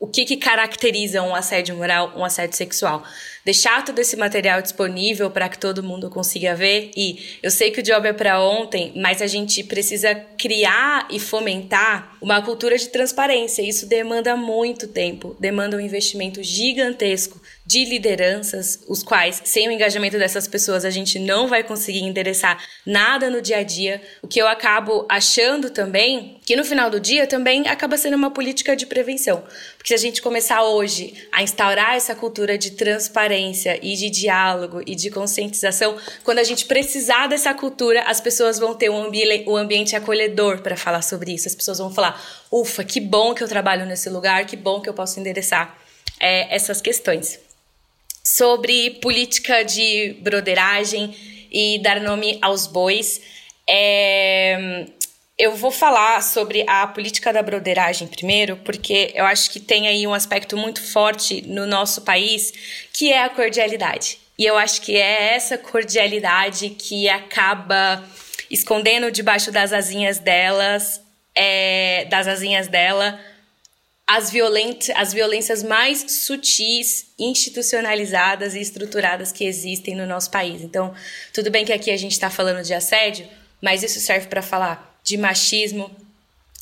[0.00, 3.04] O que, que caracteriza um assédio moral, um assédio sexual?
[3.44, 6.90] deixar todo esse material disponível para que todo mundo consiga ver.
[6.96, 11.18] E eu sei que o job é para ontem, mas a gente precisa criar e
[11.18, 13.62] fomentar uma cultura de transparência.
[13.62, 20.18] Isso demanda muito tempo, demanda um investimento gigantesco de lideranças, os quais, sem o engajamento
[20.18, 24.02] dessas pessoas, a gente não vai conseguir endereçar nada no dia a dia.
[24.22, 28.32] O que eu acabo achando também, que no final do dia também acaba sendo uma
[28.32, 29.44] política de prevenção.
[29.76, 34.82] Porque se a gente começar hoje a instaurar essa cultura de transparência e de diálogo
[34.84, 39.44] e de conscientização, quando a gente precisar dessa cultura, as pessoas vão ter um, ambi
[39.46, 41.46] um ambiente acolhedor para falar sobre isso.
[41.46, 42.09] As pessoas vão falar:
[42.50, 45.76] ufa, que bom que eu trabalho nesse lugar, que bom que eu posso endereçar
[46.18, 47.38] é, essas questões
[48.24, 51.14] sobre política de broderagem
[51.50, 53.20] e dar nome aos bois.
[53.68, 54.86] É,
[55.38, 60.06] eu vou falar sobre a política da broderagem primeiro, porque eu acho que tem aí
[60.06, 62.52] um aspecto muito forte no nosso país,
[62.92, 64.18] que é a cordialidade.
[64.38, 68.04] E eu acho que é essa cordialidade que acaba
[68.50, 71.00] escondendo debaixo das asinhas delas,
[71.34, 73.20] é, das asinhas dela,
[74.06, 80.62] as, violent, as violências mais sutis, institucionalizadas e estruturadas que existem no nosso país.
[80.62, 80.92] Então,
[81.32, 83.28] tudo bem que aqui a gente está falando de assédio,
[83.62, 85.94] mas isso serve para falar de machismo,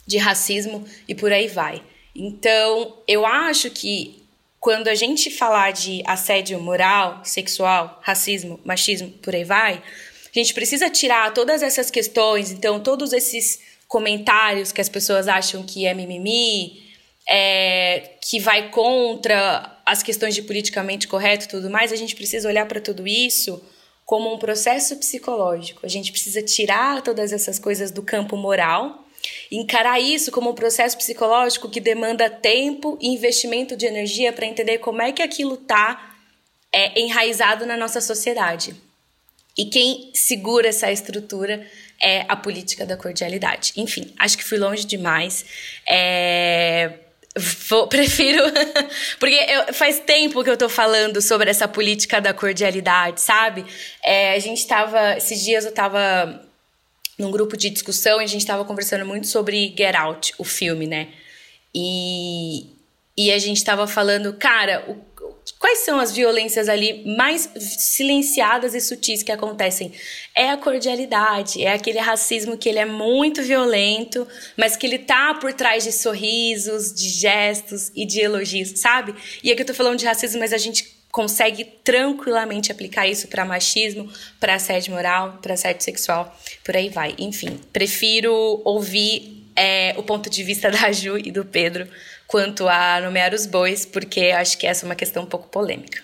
[0.06, 1.82] de racismo e por aí vai.
[2.14, 4.22] Então, eu acho que
[4.60, 10.52] quando a gente falar de assédio moral, sexual, racismo, machismo, por aí vai, a gente
[10.52, 15.94] precisa tirar todas essas questões, então todos esses comentários que as pessoas acham que é
[15.94, 16.86] mimimi,
[17.26, 22.48] é, que vai contra as questões de politicamente correto e tudo mais, a gente precisa
[22.48, 23.60] olhar para tudo isso
[24.04, 25.84] como um processo psicológico.
[25.84, 29.06] A gente precisa tirar todas essas coisas do campo moral,
[29.50, 34.78] encarar isso como um processo psicológico que demanda tempo e investimento de energia para entender
[34.78, 36.16] como é que aquilo está
[36.72, 38.74] é, enraizado na nossa sociedade.
[39.56, 41.66] E quem segura essa estrutura
[42.00, 43.72] é a política da cordialidade.
[43.76, 45.44] Enfim, acho que fui longe demais.
[45.86, 46.94] É
[47.68, 48.42] Vou, prefiro.
[49.18, 53.64] Porque eu, faz tempo que eu tô falando sobre essa política da cordialidade, sabe?
[54.02, 55.16] É, a gente tava.
[55.16, 56.44] Esses dias eu tava
[57.18, 60.86] num grupo de discussão e a gente tava conversando muito sobre Get Out, o filme,
[60.86, 61.08] né?
[61.74, 62.66] E,
[63.16, 64.94] e a gente tava falando, cara, o
[65.58, 69.92] Quais são as violências ali mais silenciadas e sutis que acontecem?
[70.34, 74.26] É a cordialidade, é aquele racismo que ele é muito violento,
[74.56, 79.14] mas que ele tá por trás de sorrisos, de gestos e de elogios, sabe?
[79.42, 83.44] E aqui eu tô falando de racismo, mas a gente consegue tranquilamente aplicar isso para
[83.44, 87.14] machismo, para assédio moral, para assédio sexual, por aí vai.
[87.18, 91.88] Enfim, prefiro ouvir é, o ponto de vista da Ju e do Pedro
[92.28, 96.02] quanto a nomear os bois, porque acho que essa é uma questão um pouco polêmica.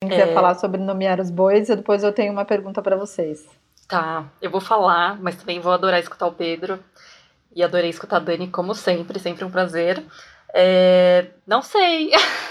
[0.00, 0.34] Quem quiser é...
[0.34, 3.44] falar sobre nomear os bois, e depois eu tenho uma pergunta para vocês.
[3.86, 6.82] Tá, eu vou falar, mas também vou adorar escutar o Pedro.
[7.54, 10.02] E adorei escutar a Dani, como sempre, sempre um prazer.
[10.52, 12.10] É, não sei.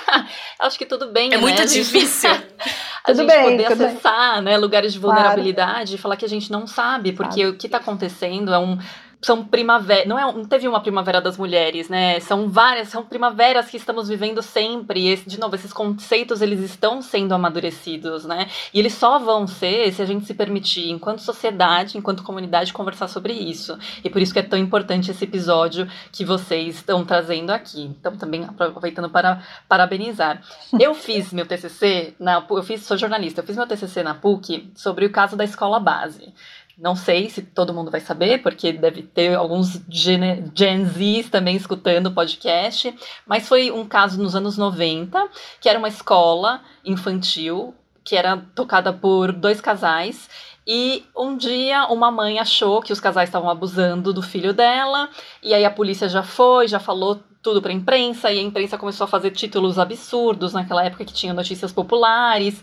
[0.59, 1.27] Acho que tudo bem.
[1.27, 1.37] É né?
[1.37, 2.29] muito difícil.
[3.03, 5.95] a tudo gente bem, poder acessar né, lugares de vulnerabilidade claro.
[5.95, 7.51] e falar que a gente não sabe, porque claro.
[7.51, 8.79] o que está acontecendo é um
[9.25, 12.19] são primavera, não é, não teve uma primavera das mulheres, né?
[12.19, 15.11] São várias, são primaveras que estamos vivendo sempre.
[15.11, 18.47] E de novo, esses conceitos eles estão sendo amadurecidos, né?
[18.71, 23.07] E eles só vão ser se a gente se permitir, enquanto sociedade, enquanto comunidade, conversar
[23.07, 23.75] sobre isso.
[24.03, 27.81] E por isso que é tão importante esse episódio que vocês estão trazendo aqui.
[27.81, 30.39] Então, também aproveitando para parabenizar.
[30.79, 34.71] Eu fiz meu TCC na, eu fiz, sou jornalista, eu fiz meu TCC na PUC
[34.75, 36.31] sobre o caso da escola base.
[36.77, 42.07] Não sei se todo mundo vai saber, porque deve ter alguns Gen, Zs também escutando
[42.07, 42.93] o podcast,
[43.25, 45.29] mas foi um caso nos anos 90,
[45.61, 47.73] que era uma escola infantil,
[48.03, 50.29] que era tocada por dois casais,
[50.67, 55.09] e um dia uma mãe achou que os casais estavam abusando do filho dela,
[55.41, 58.77] e aí a polícia já foi, já falou tudo para a imprensa, e a imprensa
[58.77, 62.61] começou a fazer títulos absurdos naquela época que tinha notícias populares,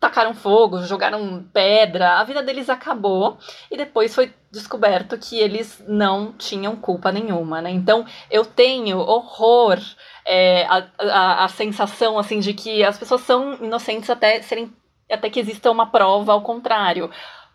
[0.00, 3.36] tacaram fogo, jogaram pedra, a vida deles acabou
[3.70, 7.70] e depois foi descoberto que eles não tinham culpa nenhuma, né?
[7.70, 9.78] Então eu tenho horror,
[10.24, 14.72] é, a, a, a, sensação assim de que as pessoas são inocentes até serem
[15.10, 17.10] até que exista uma prova ao contrário.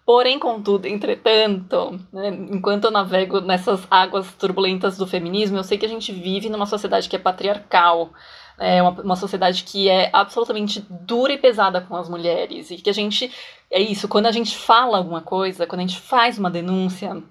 [0.05, 5.85] Porém, contudo, entretanto, né, enquanto eu navego nessas águas turbulentas do feminismo, eu sei que
[5.85, 8.11] a gente vive numa sociedade que é patriarcal
[8.57, 12.71] é uma, uma sociedade que é absolutamente dura e pesada com as mulheres.
[12.71, 13.31] E que a gente.
[13.69, 17.23] É isso, quando a gente fala alguma coisa, quando a gente faz uma denúncia,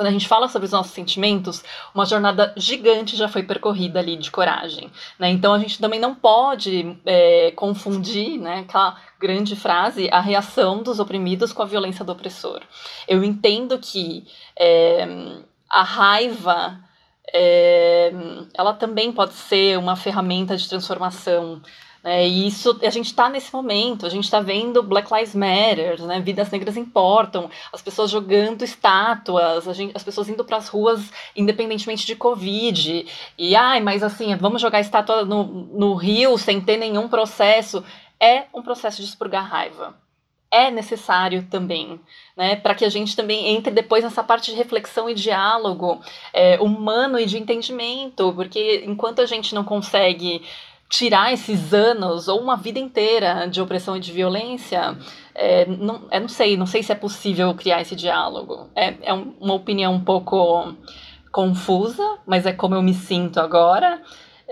[0.00, 1.62] quando a gente fala sobre os nossos sentimentos,
[1.94, 4.90] uma jornada gigante já foi percorrida ali de coragem.
[5.18, 5.30] Né?
[5.30, 11.00] Então a gente também não pode é, confundir né, aquela grande frase, a reação dos
[11.00, 12.62] oprimidos com a violência do opressor.
[13.06, 14.24] Eu entendo que
[14.58, 15.06] é,
[15.68, 16.80] a raiva
[17.32, 18.12] é,
[18.54, 21.60] ela também pode ser uma ferramenta de transformação.
[22.02, 22.26] Né?
[22.26, 26.20] E isso, a gente está nesse momento, a gente está vendo Black Lives Matter, né?
[26.20, 32.06] vidas negras importam, as pessoas jogando estátuas, gente, as pessoas indo para as ruas independentemente
[32.06, 33.06] de Covid.
[33.38, 37.84] E, ai, mas assim, vamos jogar estátua no, no rio sem ter nenhum processo.
[38.18, 39.94] É um processo de expurgar raiva
[40.50, 42.00] é necessário também,
[42.36, 46.00] né, para que a gente também entre depois nessa parte de reflexão e diálogo
[46.32, 50.42] é, humano e de entendimento, porque enquanto a gente não consegue
[50.90, 54.98] tirar esses anos ou uma vida inteira de opressão e de violência,
[55.32, 58.68] é, não, é, não sei, não sei se é possível criar esse diálogo.
[58.74, 60.74] É, é uma opinião um pouco
[61.30, 64.02] confusa, mas é como eu me sinto agora.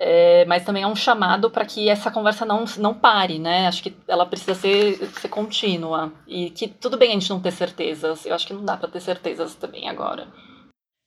[0.01, 3.67] É, mas também é um chamado para que essa conversa não, não pare, né?
[3.67, 6.13] Acho que ela precisa ser, ser contínua.
[6.25, 8.25] E que tudo bem a gente não ter certezas.
[8.25, 10.29] Eu acho que não dá para ter certezas também agora.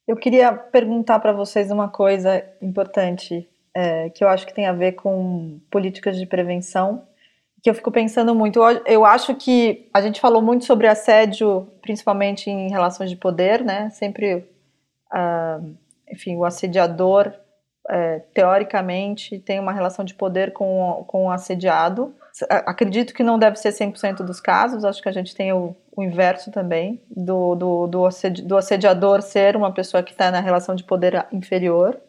[0.05, 4.73] Eu queria perguntar para vocês uma coisa importante, é, que eu acho que tem a
[4.73, 7.07] ver com políticas de prevenção,
[7.63, 8.59] que eu fico pensando muito.
[8.85, 13.89] Eu acho que a gente falou muito sobre assédio, principalmente em relações de poder, né?
[13.91, 14.45] Sempre,
[15.13, 15.75] uh,
[16.11, 17.31] enfim, o assediador
[17.89, 22.13] é, teoricamente, tem uma relação de poder com, com o assediado.
[22.49, 26.03] Acredito que não deve ser 100% dos casos, acho que a gente tem o, o
[26.03, 30.75] inverso também, do, do, do, assedi do assediador ser uma pessoa que está na relação
[30.75, 31.99] de poder inferior,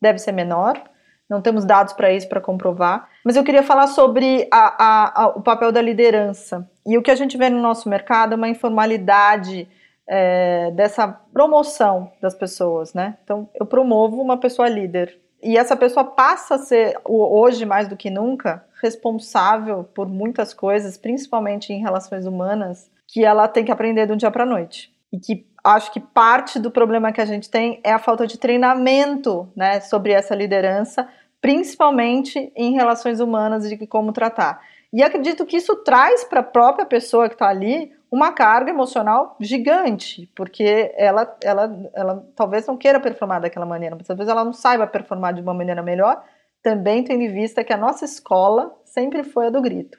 [0.00, 0.80] deve ser menor.
[1.28, 3.06] Não temos dados para isso para comprovar.
[3.22, 6.68] Mas eu queria falar sobre a, a, a, o papel da liderança.
[6.86, 9.68] E o que a gente vê no nosso mercado é uma informalidade
[10.08, 13.18] é, dessa promoção das pessoas, né?
[13.22, 15.20] Então, eu promovo uma pessoa líder.
[15.42, 20.96] E essa pessoa passa a ser, hoje mais do que nunca, responsável por muitas coisas,
[20.96, 24.92] principalmente em relações humanas, que ela tem que aprender de um dia para noite.
[25.12, 28.38] E que acho que parte do problema que a gente tem é a falta de
[28.38, 31.06] treinamento né, sobre essa liderança,
[31.40, 34.60] principalmente em relações humanas e de como tratar.
[34.92, 39.36] E acredito que isso traz para a própria pessoa que está ali uma carga emocional
[39.38, 44.52] gigante, porque ela, ela, ela talvez não queira performar daquela maneira, mas talvez ela não
[44.52, 46.22] saiba performar de uma maneira melhor,
[46.62, 49.98] também tendo em vista que a nossa escola sempre foi a do grito.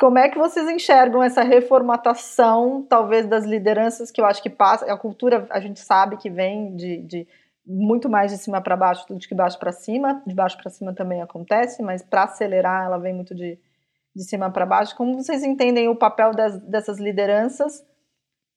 [0.00, 4.90] Como é que vocês enxergam essa reformatação, talvez, das lideranças que eu acho que passa?
[4.92, 7.28] A cultura, a gente sabe que vem de, de
[7.64, 10.20] muito mais de cima para baixo do que de baixo para cima.
[10.26, 13.56] De baixo para cima também acontece, mas para acelerar, ela vem muito de,
[14.14, 14.96] de cima para baixo.
[14.96, 17.82] Como vocês entendem o papel das, dessas lideranças,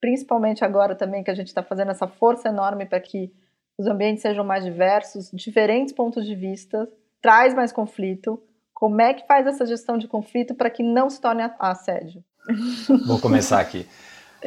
[0.02, 3.32] principalmente agora também que a gente está fazendo essa força enorme para que
[3.78, 6.88] os ambientes sejam mais diversos, diferentes pontos de vista,
[7.22, 8.42] traz mais conflito.
[8.74, 12.24] Como é que faz essa gestão de conflito para que não se torne assédio?
[13.08, 13.88] Vou começar aqui.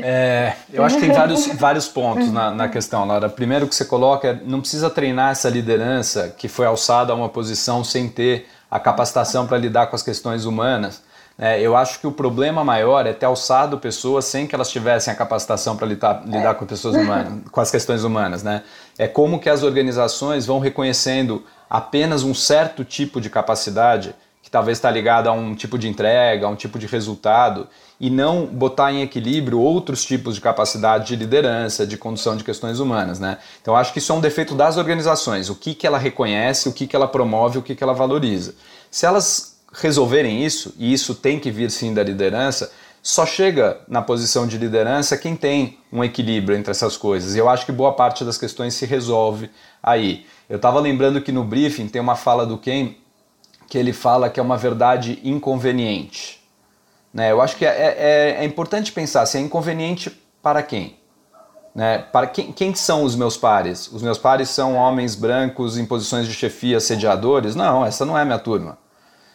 [0.01, 3.29] É, eu acho que tem vários, vários pontos na, na questão, Laura.
[3.29, 7.83] Primeiro que você coloca não precisa treinar essa liderança que foi alçada a uma posição
[7.83, 11.03] sem ter a capacitação para lidar com as questões humanas.
[11.39, 15.13] É, eu acho que o problema maior é ter alçado pessoas sem que elas tivessem
[15.13, 18.65] a capacitação para lidar, lidar com pessoas humanas, com as questões humanas, né?
[18.99, 24.15] É como que as organizações vão reconhecendo apenas um certo tipo de capacidade
[24.49, 27.69] que talvez está ligado a um tipo de entrega, a um tipo de resultado,
[28.01, 32.81] e não botar em equilíbrio outros tipos de capacidade de liderança, de condução de questões
[32.81, 33.21] humanas.
[33.21, 33.37] Né?
[33.61, 36.73] Então acho que isso é um defeito das organizações, o que, que ela reconhece, o
[36.73, 38.55] que, que ela promove, o que, que ela valoriza.
[38.91, 42.73] Se elas resolverem isso, e isso tem que vir sim da liderança,
[43.03, 47.35] só chega na posição de liderança quem tem um equilíbrio entre essas coisas.
[47.35, 49.51] E eu acho que boa parte das questões se resolve
[49.83, 50.25] aí.
[50.49, 52.95] Eu estava lembrando que no briefing tem uma fala do Ken
[53.69, 56.43] que ele fala que é uma verdade inconveniente.
[57.13, 57.31] Né?
[57.31, 60.11] Eu acho que é, é, é importante pensar se é inconveniente
[60.43, 60.97] para quem.
[61.75, 61.99] Né?
[61.99, 63.89] Para quem, quem são os meus pares?
[63.93, 67.55] Os meus pares são homens brancos em posições de chefia, assediadores?
[67.55, 68.79] Não, essa não é minha turma.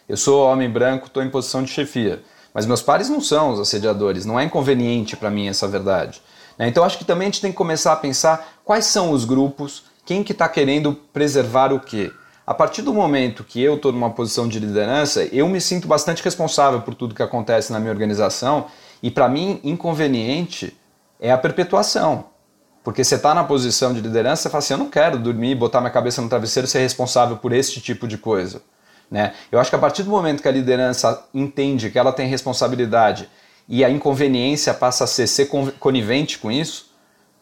[0.08, 2.22] Eu sou homem branco, estou em posição de chefia.
[2.52, 6.20] Mas meus pares não são os assediadores, não é inconveniente para mim essa verdade.
[6.58, 6.68] Né?
[6.68, 9.84] Então acho que também a gente tem que começar a pensar quais são os grupos,
[10.04, 12.12] quem que está querendo preservar o quê.
[12.46, 16.22] A partir do momento que eu estou numa posição de liderança, eu me sinto bastante
[16.22, 18.66] responsável por tudo que acontece na minha organização
[19.02, 20.76] e para mim inconveniente
[21.18, 22.26] é a perpetuação.
[22.82, 25.80] Porque você está na posição de liderança, você fala assim, eu não quero dormir, botar
[25.80, 28.60] minha cabeça no travesseiro e ser responsável por este tipo de coisa.
[29.10, 29.32] Né?
[29.50, 33.26] Eu acho que a partir do momento que a liderança entende que ela tem responsabilidade
[33.66, 35.46] e a inconveniência passa a ser ser
[35.80, 36.93] conivente com isso,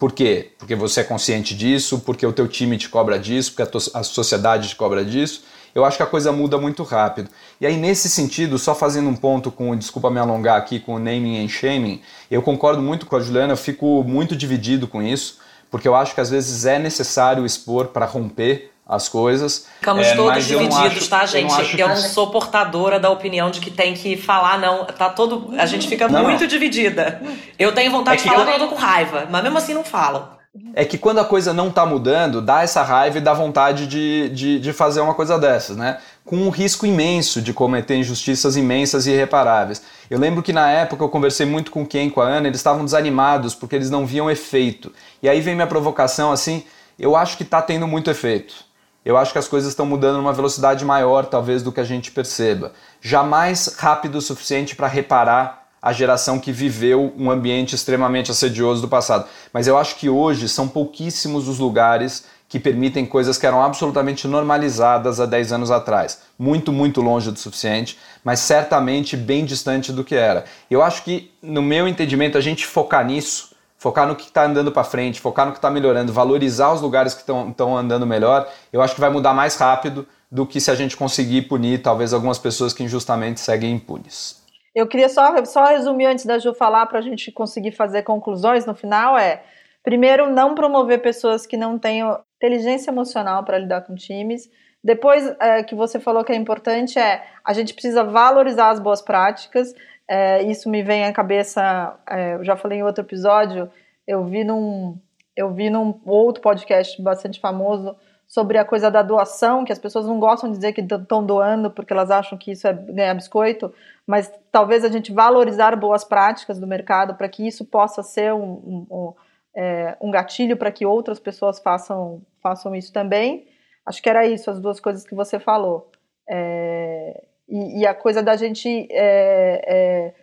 [0.02, 0.50] por quê?
[0.58, 4.02] Porque você é consciente disso, porque o teu time te cobra disso, porque a, a
[4.02, 5.44] sociedade te cobra disso.
[5.72, 7.30] Eu acho que a coisa muda muito rápido.
[7.60, 10.98] E aí, nesse sentido, só fazendo um ponto com, desculpa me alongar aqui, com o
[10.98, 15.38] naming and shaming, eu concordo muito com a Juliana, eu fico muito dividido com isso,
[15.70, 19.66] porque eu acho que às vezes é necessário expor para romper as coisas.
[19.78, 21.52] Ficamos é, todos divididos, acho, tá, gente?
[21.78, 24.84] Eu não, eu não sou portadora da opinião de que tem que falar, não.
[24.84, 25.54] Tá todo.
[25.58, 26.46] A gente fica não, muito não.
[26.46, 27.22] dividida.
[27.58, 28.52] Eu tenho vontade é de falar, eu...
[28.52, 30.28] eu tô com raiva, mas mesmo assim não falo.
[30.74, 34.28] É que quando a coisa não tá mudando, dá essa raiva e dá vontade de,
[34.28, 35.98] de, de fazer uma coisa dessas, né?
[36.26, 39.82] Com um risco imenso de cometer injustiças imensas e irreparáveis.
[40.10, 42.84] Eu lembro que na época eu conversei muito com quem, com a Ana, eles estavam
[42.84, 44.92] desanimados porque eles não viam efeito.
[45.22, 46.64] E aí vem minha provocação assim,
[46.98, 48.71] eu acho que tá tendo muito efeito
[49.04, 52.10] eu acho que as coisas estão mudando numa velocidade maior, talvez, do que a gente
[52.10, 52.72] perceba.
[53.00, 58.88] Jamais rápido o suficiente para reparar a geração que viveu um ambiente extremamente assedioso do
[58.88, 59.26] passado.
[59.52, 64.28] Mas eu acho que hoje são pouquíssimos os lugares que permitem coisas que eram absolutamente
[64.28, 66.20] normalizadas há 10 anos atrás.
[66.38, 70.44] Muito, muito longe do suficiente, mas certamente bem distante do que era.
[70.70, 73.51] Eu acho que, no meu entendimento, a gente focar nisso,
[73.82, 77.14] focar no que está andando para frente, focar no que está melhorando, valorizar os lugares
[77.14, 80.74] que estão andando melhor, eu acho que vai mudar mais rápido do que se a
[80.74, 84.40] gente conseguir punir talvez algumas pessoas que injustamente seguem impunes.
[84.72, 88.64] Eu queria só, só resumir antes da Ju falar para a gente conseguir fazer conclusões
[88.64, 89.42] no final é
[89.82, 94.48] Primeiro, não promover pessoas que não tenham inteligência emocional para lidar com times.
[94.82, 99.02] Depois, é, que você falou que é importante, é a gente precisa valorizar as boas
[99.02, 99.74] práticas.
[100.14, 103.70] É, isso me vem à cabeça, é, eu já falei em outro episódio,
[104.06, 104.98] eu vi num,
[105.34, 107.96] eu vi num outro podcast bastante famoso
[108.28, 111.70] sobre a coisa da doação, que as pessoas não gostam de dizer que estão doando
[111.70, 113.72] porque elas acham que isso é ganhar biscoito,
[114.06, 118.52] mas talvez a gente valorizar boas práticas do mercado para que isso possa ser um,
[118.52, 119.14] um, um
[119.56, 123.46] é, um gatilho para que outras pessoas façam, façam isso também.
[123.86, 125.90] Acho que era isso, as duas coisas que você falou.
[126.28, 130.14] É, e, e, a coisa da gente é, é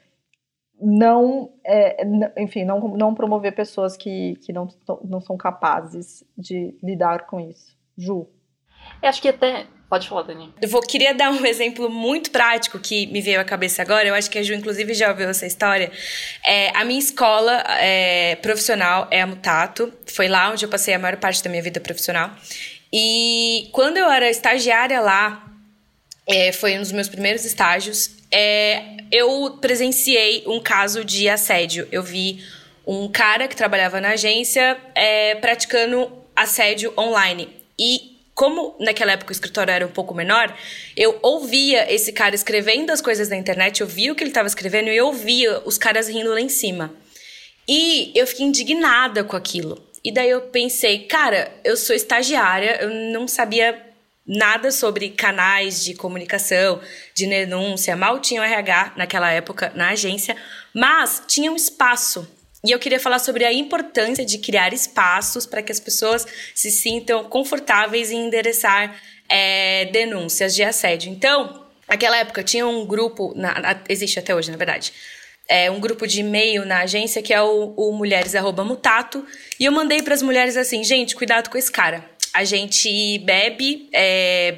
[0.81, 2.03] não, é,
[2.37, 4.67] enfim, não, não promover pessoas que, que não,
[5.03, 7.77] não são capazes de lidar com isso.
[7.97, 8.27] Ju.
[9.01, 10.53] Eu acho que até Pode falar, Dani.
[10.61, 14.07] Eu vou, queria dar um exemplo muito prático que me veio à cabeça agora.
[14.07, 15.91] Eu acho que a Ju, inclusive, já ouviu essa história.
[16.45, 19.91] É, a minha escola é, profissional é a Mutato.
[20.05, 22.29] Foi lá onde eu passei a maior parte da minha vida profissional.
[22.93, 25.48] E quando eu era estagiária lá,
[26.29, 31.87] é, foi um dos meus primeiros estágios, é, eu presenciei um caso de assédio.
[31.91, 32.43] Eu vi
[32.85, 37.49] um cara que trabalhava na agência é, praticando assédio online.
[37.77, 40.55] E como naquela época o escritório era um pouco menor,
[40.95, 44.47] eu ouvia esse cara escrevendo as coisas na internet, eu via o que ele estava
[44.47, 46.93] escrevendo e eu ouvia os caras rindo lá em cima.
[47.67, 49.83] E eu fiquei indignada com aquilo.
[50.03, 53.88] E daí eu pensei, cara, eu sou estagiária, eu não sabia
[54.29, 56.79] nada sobre canais de comunicação,
[57.15, 60.37] de denúncia, mal tinha o RH naquela época na agência,
[60.73, 62.27] mas tinha um espaço
[62.63, 66.69] e eu queria falar sobre a importância de criar espaços para que as pessoas se
[66.69, 68.99] sintam confortáveis em endereçar
[69.29, 71.09] é, denúncias de assédio.
[71.09, 74.91] Então, naquela época tinha um grupo, na, existe até hoje, na verdade,
[75.47, 78.33] é, um grupo de e-mail na agência que é o, o Mulheres
[78.65, 79.25] Mutato,
[79.57, 82.03] e eu mandei para as mulheres assim, gente, cuidado com esse cara.
[82.33, 84.55] A gente bebe é,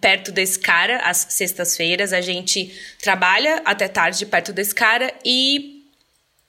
[0.00, 5.80] perto desse cara às sextas-feiras, a gente trabalha até tarde perto desse cara e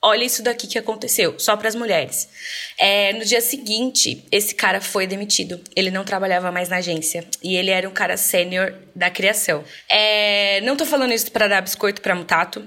[0.02, 2.28] olha isso daqui que aconteceu, só para as mulheres.
[2.78, 5.60] É, no dia seguinte, esse cara foi demitido.
[5.76, 9.64] Ele não trabalhava mais na agência e ele era um cara sênior da criação.
[9.88, 12.64] É, não tô falando isso para dar biscoito para mutato.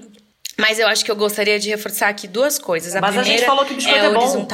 [0.58, 2.96] Mas eu acho que eu gostaria de reforçar aqui duas coisas.
[2.96, 4.46] A mas primeira a gente falou que biscoito é, é bom.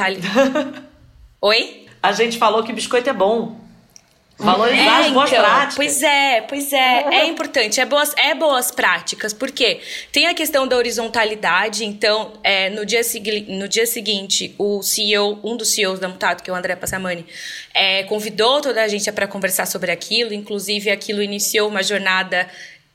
[1.41, 1.82] Oi?
[2.03, 3.63] A gente falou que biscoito é bom.
[4.37, 5.75] Valorizar é, as boas então, práticas.
[5.75, 7.05] Pois é, pois é.
[7.21, 9.31] É importante, é boas, é boas práticas.
[9.31, 9.79] porque
[10.11, 11.85] Tem a questão da horizontalidade.
[11.85, 13.01] Então, é, no, dia
[13.47, 17.25] no dia seguinte, o CEO, um dos CEOs da Mutato, que é o André Passamani,
[17.73, 20.33] é, convidou toda a gente para conversar sobre aquilo.
[20.33, 22.49] Inclusive, aquilo iniciou uma jornada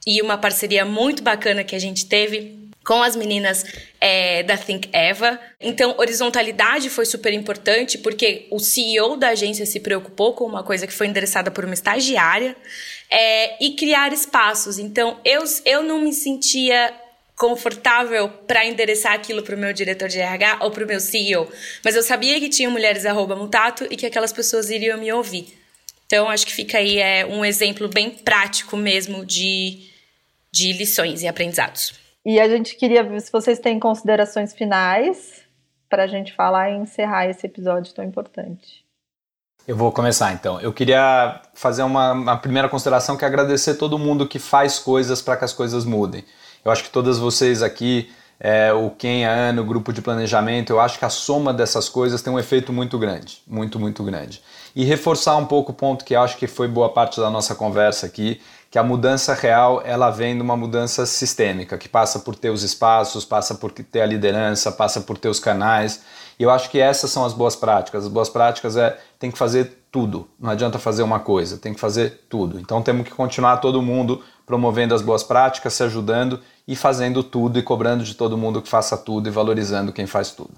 [0.06, 2.57] e uma parceria muito bacana que a gente teve
[2.88, 3.66] com as meninas
[4.00, 5.38] é, da Think Eva.
[5.60, 10.86] Então, horizontalidade foi super importante porque o CEO da agência se preocupou com uma coisa
[10.86, 12.56] que foi endereçada por uma estagiária
[13.10, 14.78] é, e criar espaços.
[14.78, 16.94] Então, eu, eu não me sentia
[17.36, 21.46] confortável para endereçar aquilo para o meu diretor de RH ou para o meu CEO,
[21.84, 25.46] mas eu sabia que tinha mulheres arroba mutato e que aquelas pessoas iriam me ouvir.
[26.06, 29.90] Então, acho que fica aí é, um exemplo bem prático mesmo de,
[30.50, 32.07] de lições e aprendizados.
[32.28, 35.40] E a gente queria ver se vocês têm considerações finais
[35.88, 38.84] para a gente falar e encerrar esse episódio tão importante.
[39.66, 40.60] Eu vou começar então.
[40.60, 45.22] Eu queria fazer uma, uma primeira consideração que é agradecer todo mundo que faz coisas
[45.22, 46.22] para que as coisas mudem.
[46.62, 50.68] Eu acho que todas vocês aqui, é, o Ken, a Ana, o grupo de planejamento,
[50.70, 54.42] eu acho que a soma dessas coisas tem um efeito muito grande, muito, muito grande.
[54.76, 58.04] E reforçar um pouco o ponto que acho que foi boa parte da nossa conversa
[58.04, 58.38] aqui,
[58.70, 62.62] que a mudança real ela vem de uma mudança sistêmica, que passa por ter os
[62.62, 66.02] espaços, passa por ter a liderança, passa por ter os canais.
[66.38, 68.04] E eu acho que essas são as boas práticas.
[68.04, 70.28] As boas práticas é tem que fazer tudo.
[70.38, 72.60] Não adianta fazer uma coisa, tem que fazer tudo.
[72.60, 77.58] Então temos que continuar todo mundo promovendo as boas práticas, se ajudando e fazendo tudo
[77.58, 80.54] e cobrando de todo mundo que faça tudo e valorizando quem faz tudo.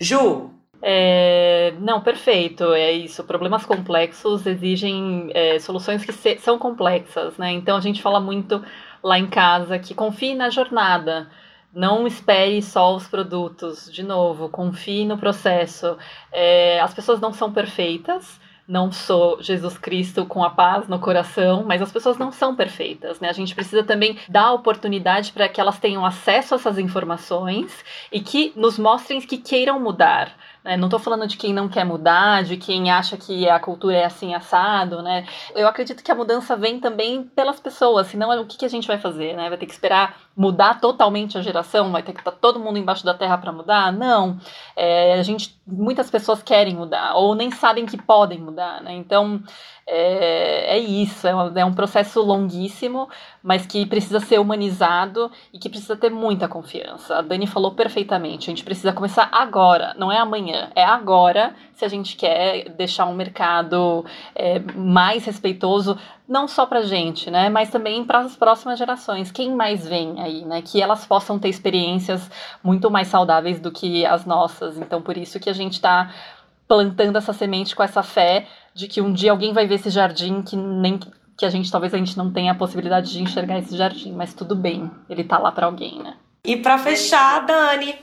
[0.00, 0.50] Ju,
[0.82, 3.24] é, não, perfeito, é isso.
[3.24, 7.52] Problemas complexos exigem é, soluções que se, são complexas, né?
[7.52, 8.64] Então a gente fala muito
[9.02, 11.30] lá em casa que confie na jornada.
[11.72, 13.92] Não espere só os produtos.
[13.92, 15.96] De novo, confie no processo.
[16.32, 21.64] É, as pessoas não são perfeitas não sou Jesus Cristo com a paz no coração,
[21.66, 23.28] mas as pessoas não são perfeitas, né?
[23.28, 28.20] A gente precisa também dar oportunidade para que elas tenham acesso a essas informações e
[28.20, 30.32] que nos mostrem que queiram mudar.
[30.64, 30.76] Né?
[30.76, 34.04] Não estou falando de quem não quer mudar, de quem acha que a cultura é
[34.04, 35.26] assim assado, né?
[35.54, 38.86] Eu acredito que a mudança vem também pelas pessoas, senão o que, que a gente
[38.86, 39.48] vai fazer, né?
[39.48, 42.78] Vai ter que esperar mudar totalmente a geração, vai ter que estar tá todo mundo
[42.78, 43.92] embaixo da terra para mudar?
[43.92, 44.38] Não.
[44.76, 48.92] É, a gente, muitas pessoas querem mudar ou nem sabem que podem mudar, né?
[48.94, 49.42] Então
[49.92, 53.08] é, é isso, é um, é um processo longuíssimo,
[53.42, 57.16] mas que precisa ser humanizado e que precisa ter muita confiança.
[57.16, 61.84] A Dani falou perfeitamente, a gente precisa começar agora, não é amanhã, é agora se
[61.84, 67.70] a gente quer deixar um mercado é, mais respeitoso, não só para gente, né, mas
[67.70, 69.32] também para as próximas gerações.
[69.32, 72.30] Quem mais vem aí, né, que elas possam ter experiências
[72.62, 74.78] muito mais saudáveis do que as nossas.
[74.78, 76.12] Então, por isso que a gente está
[76.68, 80.42] plantando essa semente com essa fé de que um dia alguém vai ver esse jardim
[80.42, 80.98] que nem
[81.36, 84.34] que a gente talvez a gente não tenha a possibilidade de enxergar esse jardim, mas
[84.34, 86.16] tudo bem, ele tá lá para alguém, né?
[86.44, 87.94] E para fechar, Dani,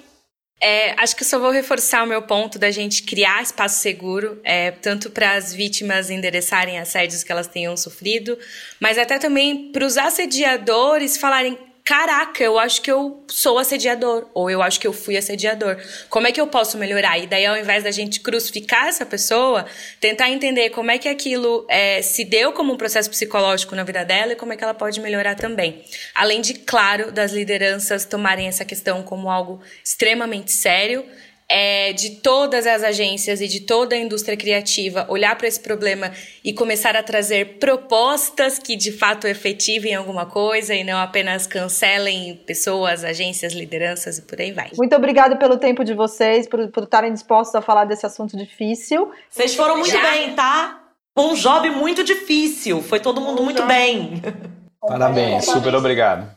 [0.60, 4.72] é, acho que só vou reforçar o meu ponto da gente criar espaço seguro, é,
[4.72, 8.38] tanto para as vítimas endereçarem assédios que elas tenham sofrido,
[8.80, 11.58] mas até também para os assediadores falarem:
[11.88, 15.78] caraca, eu acho que eu sou assediador, ou eu acho que eu fui assediador.
[16.10, 17.18] Como é que eu posso melhorar?
[17.18, 19.66] E daí, ao invés da gente crucificar essa pessoa,
[19.98, 24.04] tentar entender como é que aquilo é, se deu como um processo psicológico na vida
[24.04, 25.82] dela e como é que ela pode melhorar também.
[26.14, 31.06] Além de, claro, das lideranças tomarem essa questão como algo extremamente sério
[31.50, 36.12] é, de todas as agências e de toda a indústria criativa olhar para esse problema
[36.44, 42.36] e começar a trazer propostas que de fato efetivem alguma coisa e não apenas cancelem
[42.46, 44.72] pessoas, agências, lideranças e por aí vai.
[44.78, 49.10] Muito obrigada pelo tempo de vocês, por, por estarem dispostos a falar desse assunto difícil.
[49.30, 50.02] Vocês foram muito Já?
[50.02, 50.82] bem, tá?
[51.18, 52.82] Um job muito difícil.
[52.84, 53.68] Foi todo mundo um muito job.
[53.68, 54.22] bem.
[54.82, 56.30] Parabéns, super obrigado.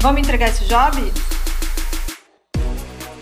[0.00, 1.39] Vamos entregar esse job?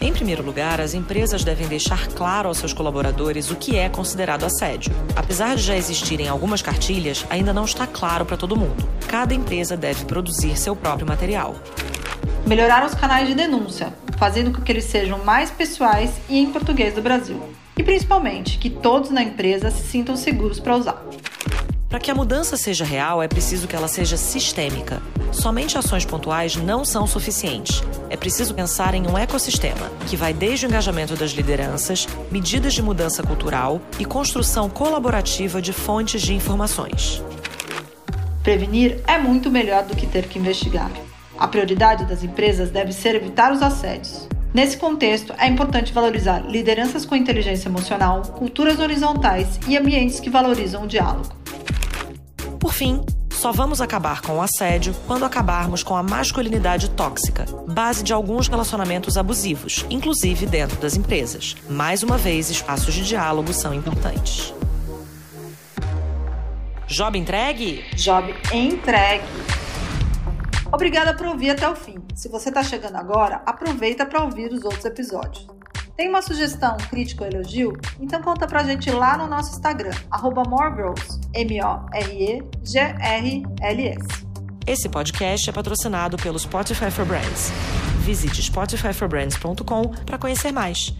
[0.00, 4.44] Em primeiro lugar, as empresas devem deixar claro aos seus colaboradores o que é considerado
[4.44, 4.92] assédio.
[5.16, 8.88] Apesar de já existirem algumas cartilhas, ainda não está claro para todo mundo.
[9.08, 11.56] Cada empresa deve produzir seu próprio material.
[12.46, 16.94] Melhorar os canais de denúncia, fazendo com que eles sejam mais pessoais e em português
[16.94, 17.42] do Brasil.
[17.76, 21.04] E principalmente, que todos na empresa se sintam seguros para usar.
[21.88, 25.00] Para que a mudança seja real, é preciso que ela seja sistêmica.
[25.32, 27.82] Somente ações pontuais não são suficientes.
[28.10, 32.82] É preciso pensar em um ecossistema, que vai desde o engajamento das lideranças, medidas de
[32.82, 37.22] mudança cultural e construção colaborativa de fontes de informações.
[38.42, 40.90] Prevenir é muito melhor do que ter que investigar.
[41.38, 44.28] A prioridade das empresas deve ser evitar os assédios.
[44.52, 50.84] Nesse contexto, é importante valorizar lideranças com inteligência emocional, culturas horizontais e ambientes que valorizam
[50.84, 51.37] o diálogo.
[52.58, 58.02] Por fim, só vamos acabar com o assédio quando acabarmos com a masculinidade tóxica, base
[58.02, 61.54] de alguns relacionamentos abusivos, inclusive dentro das empresas.
[61.68, 64.52] Mais uma vez, espaços de diálogo são importantes.
[66.88, 67.84] Job entregue?
[67.94, 69.24] Job entregue.
[70.72, 71.98] Obrigada por ouvir até o fim.
[72.14, 75.46] Se você está chegando agora, aproveita para ouvir os outros episódios.
[75.98, 77.72] Tem uma sugestão, crítica ou elogio?
[77.98, 79.90] Então conta pra gente lá no nosso Instagram,
[80.48, 82.38] moregirls, M-O-R-E-G-R-L-S.
[84.64, 87.50] Esse podcast é patrocinado pelo Spotify for Brands.
[88.02, 90.94] Visite spotifyforbrands.com para conhecer mais.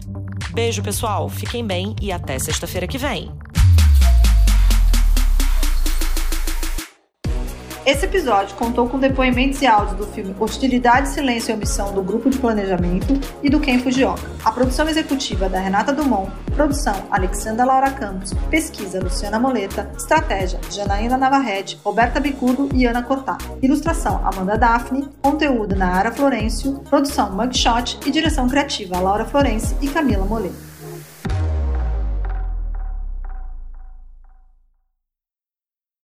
[0.51, 3.31] Beijo, pessoal, fiquem bem e até sexta-feira que vem.
[7.89, 12.29] Esse episódio contou com depoimentos e áudios do filme Hostilidade, Silêncio e Omissão do Grupo
[12.29, 14.29] de Planejamento e do Ken Fujioka.
[14.45, 21.17] A produção executiva da Renata Dumont, produção Alexandra Laura Campos, pesquisa Luciana Moleta, estratégia Janaína
[21.17, 23.39] Navarrete, Roberta Bicudo e Ana Cortá.
[23.59, 30.25] Ilustração Amanda Daphne, conteúdo Ara Florencio, produção Mugshot e direção criativa Laura Florence e Camila
[30.25, 30.68] Moleta.